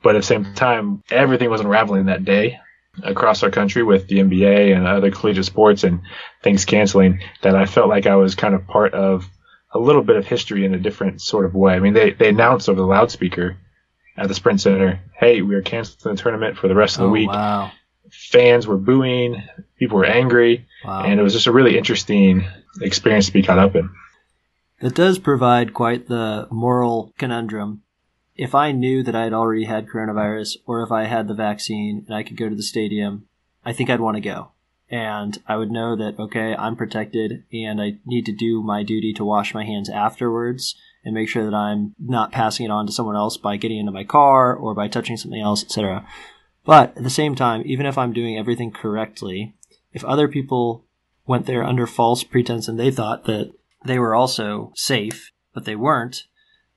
But 0.00 0.14
at 0.14 0.20
the 0.20 0.26
same 0.26 0.54
time, 0.54 1.02
everything 1.10 1.50
was 1.50 1.60
unraveling 1.60 2.06
that 2.06 2.24
day 2.24 2.60
across 3.02 3.42
our 3.42 3.50
country 3.50 3.82
with 3.82 4.06
the 4.06 4.18
NBA 4.18 4.76
and 4.76 4.86
other 4.86 5.10
collegiate 5.10 5.46
sports 5.46 5.82
and 5.82 6.02
things 6.42 6.64
canceling 6.64 7.20
that 7.42 7.56
I 7.56 7.66
felt 7.66 7.88
like 7.88 8.06
I 8.06 8.16
was 8.16 8.34
kind 8.34 8.54
of 8.54 8.66
part 8.66 8.94
of 8.94 9.28
a 9.72 9.78
little 9.78 10.02
bit 10.02 10.16
of 10.16 10.26
history 10.26 10.64
in 10.64 10.74
a 10.74 10.78
different 10.78 11.22
sort 11.22 11.46
of 11.46 11.54
way. 11.54 11.74
I 11.74 11.78
mean, 11.78 11.94
they, 11.94 12.12
they 12.12 12.28
announced 12.28 12.68
over 12.68 12.80
the 12.80 12.86
loudspeaker 12.86 13.56
at 14.16 14.28
the 14.28 14.34
Sprint 14.34 14.60
Center, 14.60 15.00
hey, 15.18 15.40
we 15.40 15.54
are 15.54 15.62
canceling 15.62 16.14
the 16.14 16.22
tournament 16.22 16.58
for 16.58 16.68
the 16.68 16.74
rest 16.74 16.96
of 16.96 17.02
the 17.02 17.08
oh, 17.08 17.12
week. 17.12 17.28
Wow. 17.28 17.72
Fans 18.12 18.66
were 18.66 18.76
booing, 18.76 19.42
people 19.78 19.96
were 19.98 20.04
angry, 20.04 20.66
Wow. 20.84 21.04
and 21.04 21.18
it 21.18 21.22
was 21.22 21.32
just 21.32 21.46
a 21.46 21.52
really 21.52 21.78
interesting 21.78 22.44
experience 22.80 23.26
to 23.26 23.32
be 23.32 23.42
caught 23.42 23.58
up 23.58 23.74
in. 23.74 23.90
It 24.80 24.94
does 24.94 25.18
provide 25.18 25.72
quite 25.74 26.08
the 26.08 26.46
moral 26.50 27.12
conundrum. 27.18 27.82
If 28.36 28.54
I 28.54 28.72
knew 28.72 29.02
that 29.02 29.14
I 29.14 29.24
had 29.24 29.32
already 29.32 29.64
had 29.64 29.86
coronavirus 29.86 30.56
or 30.66 30.82
if 30.82 30.90
I 30.90 31.04
had 31.04 31.28
the 31.28 31.34
vaccine 31.34 32.04
and 32.06 32.14
I 32.16 32.22
could 32.22 32.36
go 32.36 32.48
to 32.48 32.54
the 32.56 32.62
stadium, 32.62 33.26
I 33.64 33.72
think 33.72 33.88
I'd 33.90 34.00
want 34.00 34.16
to 34.16 34.20
go. 34.20 34.48
And 34.90 35.38
I 35.46 35.56
would 35.56 35.70
know 35.70 35.96
that, 35.96 36.18
okay, 36.18 36.54
I'm 36.56 36.76
protected 36.76 37.44
and 37.52 37.80
I 37.80 37.98
need 38.04 38.26
to 38.26 38.32
do 38.32 38.62
my 38.62 38.82
duty 38.82 39.12
to 39.14 39.24
wash 39.24 39.54
my 39.54 39.64
hands 39.64 39.88
afterwards 39.88 40.74
and 41.04 41.14
make 41.14 41.28
sure 41.28 41.44
that 41.44 41.54
I'm 41.54 41.94
not 41.98 42.32
passing 42.32 42.66
it 42.66 42.70
on 42.70 42.86
to 42.86 42.92
someone 42.92 43.16
else 43.16 43.36
by 43.36 43.56
getting 43.56 43.78
into 43.78 43.92
my 43.92 44.04
car 44.04 44.54
or 44.54 44.74
by 44.74 44.88
touching 44.88 45.16
something 45.16 45.40
else, 45.40 45.62
etc. 45.62 46.06
But 46.64 46.96
at 46.96 47.02
the 47.02 47.10
same 47.10 47.34
time, 47.34 47.62
even 47.64 47.86
if 47.86 47.98
I'm 47.98 48.12
doing 48.12 48.38
everything 48.38 48.70
correctly, 48.70 49.54
if 49.92 50.04
other 50.04 50.28
people 50.28 50.84
went 51.26 51.46
there 51.46 51.64
under 51.64 51.86
false 51.86 52.24
pretense 52.24 52.68
and 52.68 52.78
they 52.78 52.90
thought 52.90 53.24
that 53.24 53.52
they 53.84 53.98
were 53.98 54.14
also 54.14 54.72
safe, 54.74 55.32
but 55.52 55.64
they 55.64 55.76
weren't, 55.76 56.24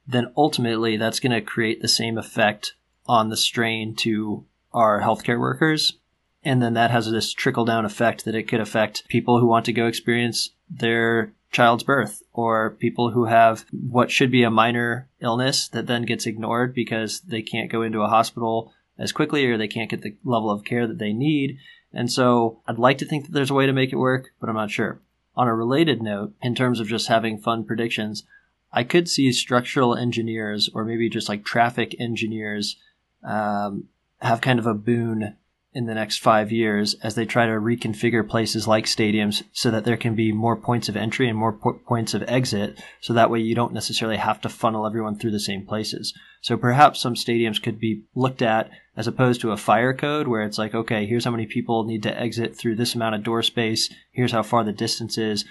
then 0.08 0.32
ultimately 0.36 0.98
that's 0.98 1.20
going 1.20 1.32
to 1.32 1.42
create 1.42 1.82
the 1.82 1.88
same 1.88 2.18
effect 2.18 2.74
on 3.08 3.30
the 3.30 3.38
strain 3.38 3.96
to 3.96 4.46
our 4.74 5.02
healthcare 5.02 5.40
workers. 5.40 5.98
And 6.44 6.62
then 6.62 6.74
that 6.74 6.92
has 6.92 7.10
this 7.10 7.34
trickle 7.34 7.66
down 7.66 7.86
effect 7.86 8.26
that 8.26 8.36
it 8.36 8.48
could 8.48 8.60
affect 8.60 9.08
people 9.08 9.40
who 9.40 9.48
want 9.48 9.66
to 9.66 9.74
go 9.74 9.88
experience 9.88 10.52
their 10.70 11.34
child's 11.52 11.84
birth 11.84 12.22
or 12.34 12.72
people 12.72 13.12
who 13.12 13.26
have 13.26 13.66
what 13.72 14.12
should 14.12 14.30
be 14.30 14.44
a 14.44 14.52
minor 14.52 15.08
illness 15.22 15.70
that 15.70 15.88
then 15.88 16.04
gets 16.04 16.26
ignored 16.26 16.76
because 16.76 17.22
they 17.22 17.42
can't 17.42 17.72
go 17.72 17.82
into 17.82 18.02
a 18.02 18.10
hospital 18.10 18.74
as 18.98 19.12
quickly 19.12 19.46
or 19.46 19.58
they 19.58 19.68
can't 19.68 19.90
get 19.90 20.02
the 20.02 20.16
level 20.24 20.50
of 20.50 20.64
care 20.64 20.88
that 20.88 21.00
they 21.00 21.14
need. 21.14 21.58
And 21.94 22.12
so 22.12 22.62
I'd 22.68 22.78
like 22.80 22.98
to 23.00 23.06
think 23.06 23.26
that 23.26 23.32
there's 23.32 23.50
a 23.50 23.56
way 23.56 23.66
to 23.66 23.74
make 23.74 23.92
it 23.92 23.98
work, 23.98 24.32
but 24.40 24.50
I'm 24.50 24.56
not 24.56 24.72
sure. 24.72 25.00
On 25.36 25.48
a 25.48 25.56
related 25.56 26.02
note, 26.02 26.34
in 26.42 26.56
terms 26.56 26.80
of 26.80 26.88
just 26.88 27.08
having 27.08 27.38
fun 27.38 27.66
predictions, 27.66 28.24
I 28.72 28.84
could 28.84 29.08
see 29.08 29.32
structural 29.32 29.96
engineers 29.96 30.70
or 30.74 30.84
maybe 30.84 31.10
just 31.10 31.30
like 31.30 31.46
traffic 31.46 31.96
engineers 32.00 32.78
um, 33.24 33.86
have 34.22 34.42
kind 34.42 34.60
of 34.60 34.66
a 34.66 34.74
boon 34.74 35.36
in 35.76 35.86
the 35.86 35.94
next 35.94 36.20
five 36.20 36.54
years 36.54 36.96
as 37.04 37.16
they 37.16 37.26
try 37.26 37.46
to 37.46 37.52
reconfigure 37.52 38.28
places 38.28 38.66
like 38.66 38.86
stadiums 38.86 39.44
so 39.52 39.70
that 39.70 39.84
there 39.84 39.98
can 39.98 40.16
be 40.16 40.32
more 40.32 40.56
points 40.56 40.88
of 40.88 40.96
entry 40.96 41.28
and 41.28 41.38
more 41.38 41.52
po- 41.52 41.82
points 41.86 42.14
of 42.14 42.24
exit. 42.30 42.82
So 43.02 43.12
that 43.14 43.30
way 43.30 43.42
you 43.42 43.54
don't 43.54 43.74
necessarily 43.74 44.16
have 44.16 44.40
to 44.42 44.50
funnel 44.50 44.88
everyone 44.88 45.20
through 45.20 45.32
the 45.32 45.40
same 45.40 45.66
places. 45.66 46.14
So 46.40 46.56
perhaps 46.56 47.02
some 47.02 47.14
stadiums 47.14 47.62
could 47.62 47.78
be 47.78 48.04
looked 48.16 48.42
at 48.42 48.72
as 48.96 49.06
opposed 49.06 49.42
to 49.42 49.52
a 49.52 49.58
fire 49.58 49.94
code 49.94 50.30
where 50.30 50.44
it's 50.44 50.58
like, 50.58 50.74
okay, 50.74 51.06
here's 51.06 51.26
how 51.26 51.32
many 51.32 51.46
people 51.46 51.84
need 51.84 52.04
to 52.04 52.20
exit 52.20 52.56
through 52.56 52.78
this 52.78 52.96
amount 52.96 53.16
of 53.16 53.24
door 53.24 53.44
space. 53.44 53.94
Here's 54.12 54.32
how 54.32 54.44
far 54.44 54.64
the 54.64 54.72
distance 54.72 55.18
is. 55.18 55.44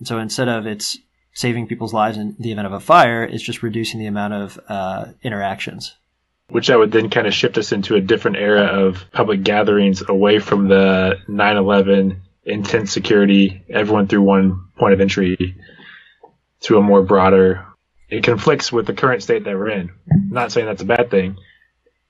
And 0.00 0.08
so 0.08 0.18
instead 0.18 0.48
of 0.48 0.66
it's 0.66 0.98
saving 1.34 1.68
people's 1.68 1.94
lives 1.94 2.18
in 2.18 2.34
the 2.40 2.50
event 2.50 2.66
of 2.66 2.72
a 2.72 2.80
fire, 2.80 3.22
it's 3.22 3.44
just 3.44 3.62
reducing 3.62 4.00
the 4.00 4.06
amount 4.06 4.34
of 4.34 4.58
uh, 4.68 5.06
interactions. 5.22 5.94
Which 6.50 6.68
that 6.68 6.78
would 6.78 6.92
then 6.92 7.10
kind 7.10 7.26
of 7.26 7.34
shift 7.34 7.58
us 7.58 7.72
into 7.72 7.94
a 7.94 8.00
different 8.00 8.38
era 8.38 8.62
of 8.62 9.04
public 9.12 9.42
gatherings 9.42 10.02
away 10.08 10.38
from 10.38 10.68
the 10.68 11.16
9 11.28 11.56
11 11.56 12.22
intense 12.44 12.90
security, 12.92 13.62
everyone 13.68 14.08
through 14.08 14.22
one 14.22 14.64
point 14.78 14.94
of 14.94 15.00
entry, 15.00 15.56
to 16.60 16.78
a 16.78 16.82
more 16.82 17.02
broader. 17.02 17.66
It 18.08 18.24
conflicts 18.24 18.72
with 18.72 18.86
the 18.86 18.94
current 18.94 19.22
state 19.22 19.44
that 19.44 19.54
we're 19.54 19.68
in. 19.68 19.90
not 20.06 20.50
saying 20.50 20.66
that's 20.66 20.82
a 20.82 20.86
bad 20.86 21.10
thing, 21.10 21.36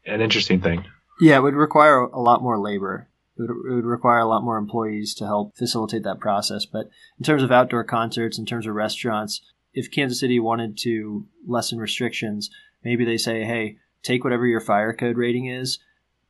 an 0.07 0.21
interesting 0.21 0.61
thing. 0.61 0.85
Yeah, 1.21 1.39
it 1.39 1.43
would 1.43 1.55
require 1.55 1.99
a 1.99 2.21
lot 2.21 2.43
more 2.43 2.59
labor. 2.59 3.09
It 3.37 3.43
would, 3.43 3.51
it 3.51 3.75
would 3.75 3.85
require 3.85 4.19
a 4.19 4.29
lot 4.29 4.45
more 4.45 4.57
employees 4.57 5.15
to 5.15 5.27
help 5.27 5.57
facilitate 5.57 6.05
that 6.05 6.21
process. 6.21 6.65
But 6.65 6.89
in 7.19 7.25
terms 7.25 7.43
of 7.43 7.51
outdoor 7.51 7.83
concerts, 7.83 8.39
in 8.39 8.47
terms 8.47 8.67
of 8.67 8.75
restaurants, 8.75 9.41
if 9.73 9.91
Kansas 9.91 10.21
City 10.21 10.39
wanted 10.39 10.79
to 10.79 11.27
lessen 11.47 11.79
restrictions, 11.79 12.51
maybe 12.85 13.05
they 13.05 13.17
say, 13.17 13.45
hey, 13.45 13.79
take 14.09 14.25
whatever 14.25 14.47
your 14.47 14.61
fire 14.61 14.93
code 14.93 15.17
rating 15.17 15.47
is, 15.47 15.79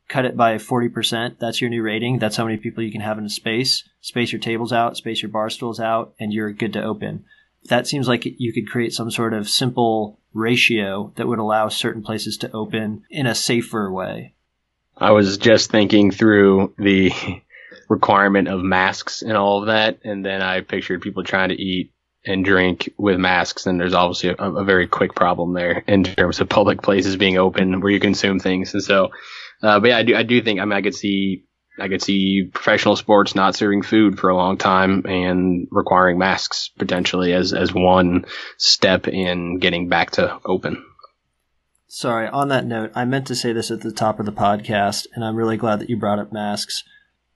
cut 0.09 0.25
it 0.25 0.37
by 0.37 0.57
40%. 0.57 1.39
That's 1.39 1.61
your 1.61 1.71
new 1.71 1.83
rating. 1.83 2.19
That's 2.19 2.37
how 2.37 2.45
many 2.45 2.57
people 2.57 2.83
you 2.83 2.93
can 2.93 3.01
have 3.01 3.19
in 3.19 3.25
a 3.25 3.31
space. 3.31 3.89
Space 4.01 4.33
your 4.33 4.41
tables 4.41 4.73
out, 4.73 4.97
space 4.97 5.23
your 5.23 5.31
bar 5.31 5.49
stools 5.49 5.79
out, 5.79 6.15
and 6.19 6.33
you're 6.33 6.53
good 6.53 6.73
to 6.73 6.83
open. 6.83 7.25
That 7.69 7.87
seems 7.87 8.09
like 8.09 8.25
you 8.25 8.53
could 8.53 8.69
create 8.69 8.93
some 8.93 9.11
sort 9.11 9.35
of 9.35 9.49
simple 9.49 10.19
ratio 10.33 11.13
that 11.17 11.27
would 11.27 11.39
allow 11.39 11.69
certain 11.69 12.03
places 12.03 12.37
to 12.39 12.53
open 12.53 13.05
in 13.11 13.27
a 13.27 13.35
safer 13.35 13.93
way. 13.93 14.35
I 14.97 15.13
was 15.13 15.39
just 15.39 15.71
thinking 15.71 16.11
through 16.11 16.75
the 16.79 17.13
requirement 17.89 18.49
of 18.49 18.63
masks 18.63 19.23
and 19.23 19.37
all 19.37 19.61
of 19.61 19.67
that, 19.67 20.01
and 20.05 20.25
then 20.25 20.43
I 20.43 20.61
pictured 20.61 21.03
people 21.03 21.23
trying 21.23 21.51
to 21.51 21.61
eat 21.61 21.93
and 22.29 22.45
drink 22.45 22.93
with 22.99 23.19
masks, 23.19 23.67
and 23.67 23.81
there's 23.81 23.95
obviously 23.95 24.31
a, 24.31 24.35
a 24.37 24.65
very 24.65 24.87
quick 24.87 25.15
problem 25.15 25.55
there 25.55 25.83
in 25.89 26.05
terms 26.05 26.41
of 26.41 26.49
public 26.49 26.83
places 26.83 27.17
being 27.17 27.39
open 27.39 27.81
where 27.81 27.91
you 27.91 27.99
consume 27.99 28.39
things. 28.39 28.75
And 28.75 28.83
so, 28.83 29.09
uh, 29.63 29.81
but 29.81 29.89
yeah, 29.89 29.99
I 29.99 30.03
do, 30.03 30.15
I 30.15 30.23
do 30.23 30.43
think, 30.43 30.61
I 30.61 30.65
mean, 30.65 30.79
I 30.79 30.83
could 30.83 30.95
see, 30.95 31.45
I 31.81 31.89
could 31.89 32.03
see 32.03 32.51
professional 32.53 32.97
sports 32.97 33.35
not 33.35 33.57
serving 33.57 33.83
food 33.83 34.19
for 34.19 34.31
a 34.31 34.37
long 34.37 34.59
time 34.59 35.07
and 35.07 35.67
requiring 35.71 36.19
masks 36.19 36.71
potentially 36.79 37.33
as, 37.33 37.53
as 37.53 37.73
one 37.73 38.27
step 38.57 39.09
in 39.09 39.59
getting 39.59 39.89
back 39.89 40.11
to 40.13 40.39
open. 40.45 40.85
Sorry, 41.91 42.29
on 42.29 42.49
that 42.49 42.67
note, 42.67 42.93
I 42.95 43.07
meant 43.07 43.27
to 43.29 43.35
say 43.35 43.55
this 43.55 43.71
at 43.71 43.81
the 43.81 43.91
top 43.91 44.21
of 44.21 44.27
the 44.27 44.33
podcast, 44.33 45.07
and 45.15 45.25
I'm 45.25 45.37
really 45.37 45.57
glad 45.57 45.81
that 45.81 45.89
you 45.89 45.97
brought 45.97 46.19
up 46.19 46.33
masks. 46.33 46.85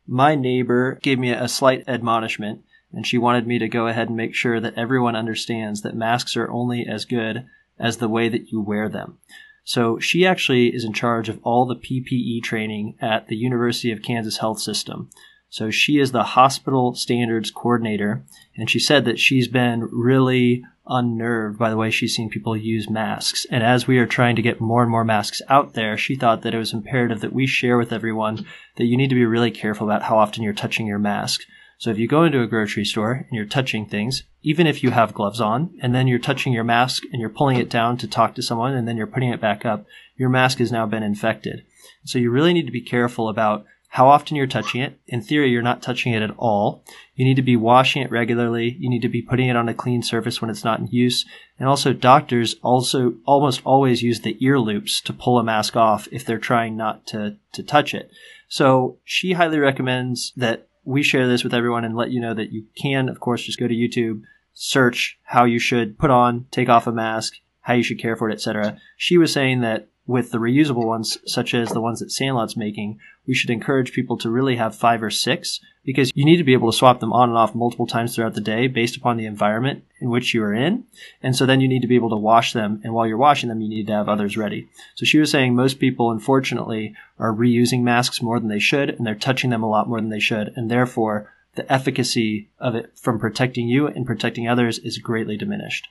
My 0.06 0.34
neighbor 0.34 0.98
gave 1.02 1.18
me 1.18 1.30
a 1.30 1.48
slight 1.48 1.84
admonishment, 1.88 2.62
and 2.92 3.06
she 3.06 3.18
wanted 3.18 3.46
me 3.46 3.58
to 3.58 3.68
go 3.68 3.86
ahead 3.86 4.08
and 4.08 4.16
make 4.16 4.34
sure 4.34 4.60
that 4.60 4.74
everyone 4.76 5.16
understands 5.16 5.82
that 5.82 5.96
masks 5.96 6.36
are 6.36 6.50
only 6.50 6.86
as 6.86 7.04
good 7.04 7.46
as 7.78 7.96
the 7.96 8.08
way 8.08 8.28
that 8.28 8.50
you 8.50 8.60
wear 8.60 8.88
them. 8.88 9.18
So 9.64 9.98
she 9.98 10.26
actually 10.26 10.74
is 10.74 10.84
in 10.84 10.92
charge 10.92 11.28
of 11.28 11.40
all 11.42 11.66
the 11.66 11.76
PPE 11.76 12.42
training 12.42 12.96
at 13.00 13.28
the 13.28 13.36
University 13.36 13.92
of 13.92 14.02
Kansas 14.02 14.38
Health 14.38 14.60
System. 14.60 15.08
So 15.48 15.70
she 15.70 15.98
is 15.98 16.12
the 16.12 16.22
hospital 16.22 16.94
standards 16.94 17.50
coordinator, 17.50 18.24
and 18.56 18.70
she 18.70 18.78
said 18.78 19.04
that 19.04 19.18
she's 19.18 19.48
been 19.48 19.88
really 19.92 20.64
unnerved 20.86 21.58
by 21.58 21.70
the 21.70 21.76
way 21.76 21.90
she's 21.90 22.16
seen 22.16 22.28
people 22.28 22.56
use 22.56 22.90
masks. 22.90 23.46
And 23.50 23.62
as 23.62 23.86
we 23.86 23.98
are 23.98 24.06
trying 24.06 24.34
to 24.36 24.42
get 24.42 24.60
more 24.60 24.82
and 24.82 24.90
more 24.90 25.04
masks 25.04 25.42
out 25.48 25.74
there, 25.74 25.96
she 25.96 26.16
thought 26.16 26.42
that 26.42 26.54
it 26.54 26.58
was 26.58 26.72
imperative 26.72 27.20
that 27.20 27.32
we 27.32 27.46
share 27.46 27.78
with 27.78 27.92
everyone 27.92 28.46
that 28.76 28.86
you 28.86 28.96
need 28.96 29.10
to 29.10 29.14
be 29.14 29.26
really 29.26 29.50
careful 29.50 29.86
about 29.86 30.02
how 30.02 30.18
often 30.18 30.42
you're 30.42 30.52
touching 30.52 30.86
your 30.86 30.98
mask. 30.98 31.42
So 31.82 31.90
if 31.90 31.98
you 31.98 32.06
go 32.06 32.22
into 32.22 32.40
a 32.40 32.46
grocery 32.46 32.84
store 32.84 33.10
and 33.10 33.32
you're 33.32 33.44
touching 33.44 33.86
things, 33.86 34.22
even 34.40 34.68
if 34.68 34.84
you 34.84 34.92
have 34.92 35.12
gloves 35.12 35.40
on, 35.40 35.76
and 35.82 35.92
then 35.92 36.06
you're 36.06 36.20
touching 36.20 36.52
your 36.52 36.62
mask 36.62 37.02
and 37.10 37.20
you're 37.20 37.28
pulling 37.28 37.56
it 37.56 37.68
down 37.68 37.96
to 37.96 38.06
talk 38.06 38.36
to 38.36 38.42
someone 38.42 38.72
and 38.72 38.86
then 38.86 38.96
you're 38.96 39.08
putting 39.08 39.30
it 39.30 39.40
back 39.40 39.66
up, 39.66 39.84
your 40.16 40.28
mask 40.28 40.58
has 40.58 40.70
now 40.70 40.86
been 40.86 41.02
infected. 41.02 41.64
So 42.04 42.20
you 42.20 42.30
really 42.30 42.52
need 42.52 42.66
to 42.66 42.72
be 42.72 42.82
careful 42.82 43.28
about 43.28 43.64
how 43.88 44.06
often 44.06 44.36
you're 44.36 44.46
touching 44.46 44.80
it. 44.80 45.00
In 45.08 45.22
theory, 45.22 45.50
you're 45.50 45.60
not 45.60 45.82
touching 45.82 46.12
it 46.12 46.22
at 46.22 46.30
all. 46.38 46.84
You 47.16 47.24
need 47.24 47.34
to 47.34 47.42
be 47.42 47.56
washing 47.56 48.00
it 48.00 48.12
regularly. 48.12 48.76
You 48.78 48.88
need 48.88 49.02
to 49.02 49.08
be 49.08 49.20
putting 49.20 49.48
it 49.48 49.56
on 49.56 49.68
a 49.68 49.74
clean 49.74 50.04
surface 50.04 50.40
when 50.40 50.50
it's 50.50 50.62
not 50.62 50.78
in 50.78 50.86
use. 50.86 51.26
And 51.58 51.68
also 51.68 51.92
doctors 51.92 52.54
also 52.62 53.14
almost 53.26 53.60
always 53.64 54.04
use 54.04 54.20
the 54.20 54.36
ear 54.38 54.60
loops 54.60 55.00
to 55.00 55.12
pull 55.12 55.36
a 55.36 55.42
mask 55.42 55.74
off 55.74 56.06
if 56.12 56.24
they're 56.24 56.38
trying 56.38 56.76
not 56.76 57.08
to, 57.08 57.38
to 57.54 57.62
touch 57.64 57.92
it. 57.92 58.08
So 58.46 58.98
she 59.02 59.32
highly 59.32 59.58
recommends 59.58 60.32
that 60.36 60.68
we 60.84 61.02
share 61.02 61.28
this 61.28 61.44
with 61.44 61.54
everyone 61.54 61.84
and 61.84 61.96
let 61.96 62.10
you 62.10 62.20
know 62.20 62.34
that 62.34 62.52
you 62.52 62.66
can, 62.80 63.08
of 63.08 63.20
course, 63.20 63.42
just 63.42 63.58
go 63.58 63.68
to 63.68 63.74
YouTube, 63.74 64.22
search 64.54 65.18
how 65.22 65.44
you 65.44 65.58
should 65.58 65.98
put 65.98 66.10
on, 66.10 66.46
take 66.50 66.68
off 66.68 66.86
a 66.86 66.92
mask, 66.92 67.34
how 67.60 67.74
you 67.74 67.82
should 67.82 67.98
care 67.98 68.16
for 68.16 68.28
it, 68.28 68.34
etc. 68.34 68.78
She 68.96 69.18
was 69.18 69.32
saying 69.32 69.60
that 69.60 69.88
with 70.06 70.32
the 70.32 70.38
reusable 70.38 70.86
ones, 70.86 71.18
such 71.26 71.54
as 71.54 71.70
the 71.70 71.80
ones 71.80 72.00
that 72.00 72.10
Sandlot's 72.10 72.56
making, 72.56 72.98
we 73.26 73.34
should 73.34 73.50
encourage 73.50 73.92
people 73.92 74.18
to 74.18 74.30
really 74.30 74.56
have 74.56 74.74
five 74.74 75.02
or 75.02 75.10
six 75.10 75.60
because 75.84 76.12
you 76.14 76.24
need 76.24 76.36
to 76.36 76.44
be 76.44 76.52
able 76.52 76.70
to 76.70 76.76
swap 76.76 77.00
them 77.00 77.12
on 77.12 77.28
and 77.28 77.38
off 77.38 77.54
multiple 77.54 77.86
times 77.86 78.14
throughout 78.14 78.34
the 78.34 78.40
day 78.40 78.66
based 78.66 78.96
upon 78.96 79.16
the 79.16 79.26
environment 79.26 79.84
in 80.00 80.10
which 80.10 80.32
you 80.32 80.42
are 80.42 80.54
in. 80.54 80.84
And 81.22 81.34
so 81.34 81.44
then 81.44 81.60
you 81.60 81.68
need 81.68 81.82
to 81.82 81.88
be 81.88 81.96
able 81.96 82.10
to 82.10 82.16
wash 82.16 82.52
them. 82.52 82.80
And 82.84 82.94
while 82.94 83.06
you're 83.06 83.16
washing 83.16 83.48
them, 83.48 83.60
you 83.60 83.68
need 83.68 83.86
to 83.88 83.92
have 83.92 84.08
others 84.08 84.36
ready. 84.36 84.68
So 84.94 85.04
she 85.04 85.18
was 85.18 85.30
saying 85.30 85.54
most 85.54 85.80
people, 85.80 86.10
unfortunately, 86.10 86.94
are 87.18 87.32
reusing 87.32 87.82
masks 87.82 88.22
more 88.22 88.38
than 88.38 88.48
they 88.48 88.58
should 88.58 88.90
and 88.90 89.06
they're 89.06 89.14
touching 89.14 89.50
them 89.50 89.62
a 89.62 89.70
lot 89.70 89.88
more 89.88 90.00
than 90.00 90.10
they 90.10 90.20
should. 90.20 90.52
And 90.56 90.70
therefore, 90.70 91.32
the 91.54 91.70
efficacy 91.70 92.48
of 92.58 92.74
it 92.74 92.92
from 92.96 93.18
protecting 93.18 93.68
you 93.68 93.86
and 93.86 94.06
protecting 94.06 94.48
others 94.48 94.78
is 94.78 94.98
greatly 94.98 95.36
diminished. 95.36 95.88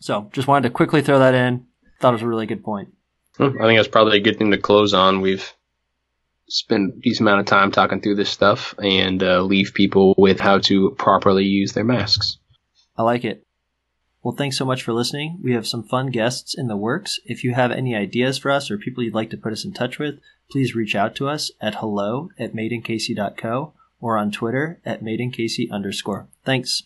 So 0.00 0.28
just 0.32 0.48
wanted 0.48 0.68
to 0.68 0.74
quickly 0.74 1.02
throw 1.02 1.18
that 1.18 1.34
in. 1.34 1.66
Thought 2.00 2.10
it 2.10 2.12
was 2.14 2.22
a 2.22 2.26
really 2.26 2.46
good 2.46 2.64
point. 2.64 2.92
I 3.38 3.48
think 3.48 3.78
that's 3.78 3.88
probably 3.88 4.18
a 4.18 4.22
good 4.22 4.38
thing 4.38 4.50
to 4.50 4.58
close 4.58 4.92
on. 4.94 5.20
We've 5.20 5.52
spent 6.48 6.94
a 6.94 7.00
decent 7.00 7.28
amount 7.28 7.40
of 7.40 7.46
time 7.46 7.70
talking 7.70 8.00
through 8.00 8.16
this 8.16 8.30
stuff 8.30 8.74
and 8.78 9.22
uh, 9.22 9.42
leave 9.42 9.72
people 9.74 10.14
with 10.18 10.40
how 10.40 10.58
to 10.58 10.90
properly 10.98 11.44
use 11.44 11.72
their 11.72 11.84
masks. 11.84 12.38
I 12.96 13.02
like 13.02 13.24
it. 13.24 13.44
Well, 14.22 14.34
thanks 14.34 14.56
so 14.56 14.64
much 14.64 14.82
for 14.82 14.94
listening. 14.94 15.38
We 15.42 15.52
have 15.52 15.66
some 15.66 15.82
fun 15.82 16.10
guests 16.10 16.54
in 16.56 16.66
the 16.66 16.76
works. 16.76 17.20
If 17.26 17.44
you 17.44 17.52
have 17.52 17.70
any 17.70 17.94
ideas 17.94 18.38
for 18.38 18.50
us 18.50 18.70
or 18.70 18.78
people 18.78 19.02
you'd 19.04 19.14
like 19.14 19.30
to 19.30 19.36
put 19.36 19.52
us 19.52 19.64
in 19.64 19.74
touch 19.74 19.98
with, 19.98 20.18
please 20.50 20.74
reach 20.74 20.94
out 20.94 21.14
to 21.16 21.28
us 21.28 21.50
at 21.60 21.76
hello 21.76 22.30
at 22.38 22.54
madeinkc.co 22.54 23.74
or 24.00 24.16
on 24.16 24.30
Twitter 24.30 24.80
at 24.84 25.02
madeincasey 25.02 25.70
underscore. 25.70 26.28
Thanks. 26.44 26.84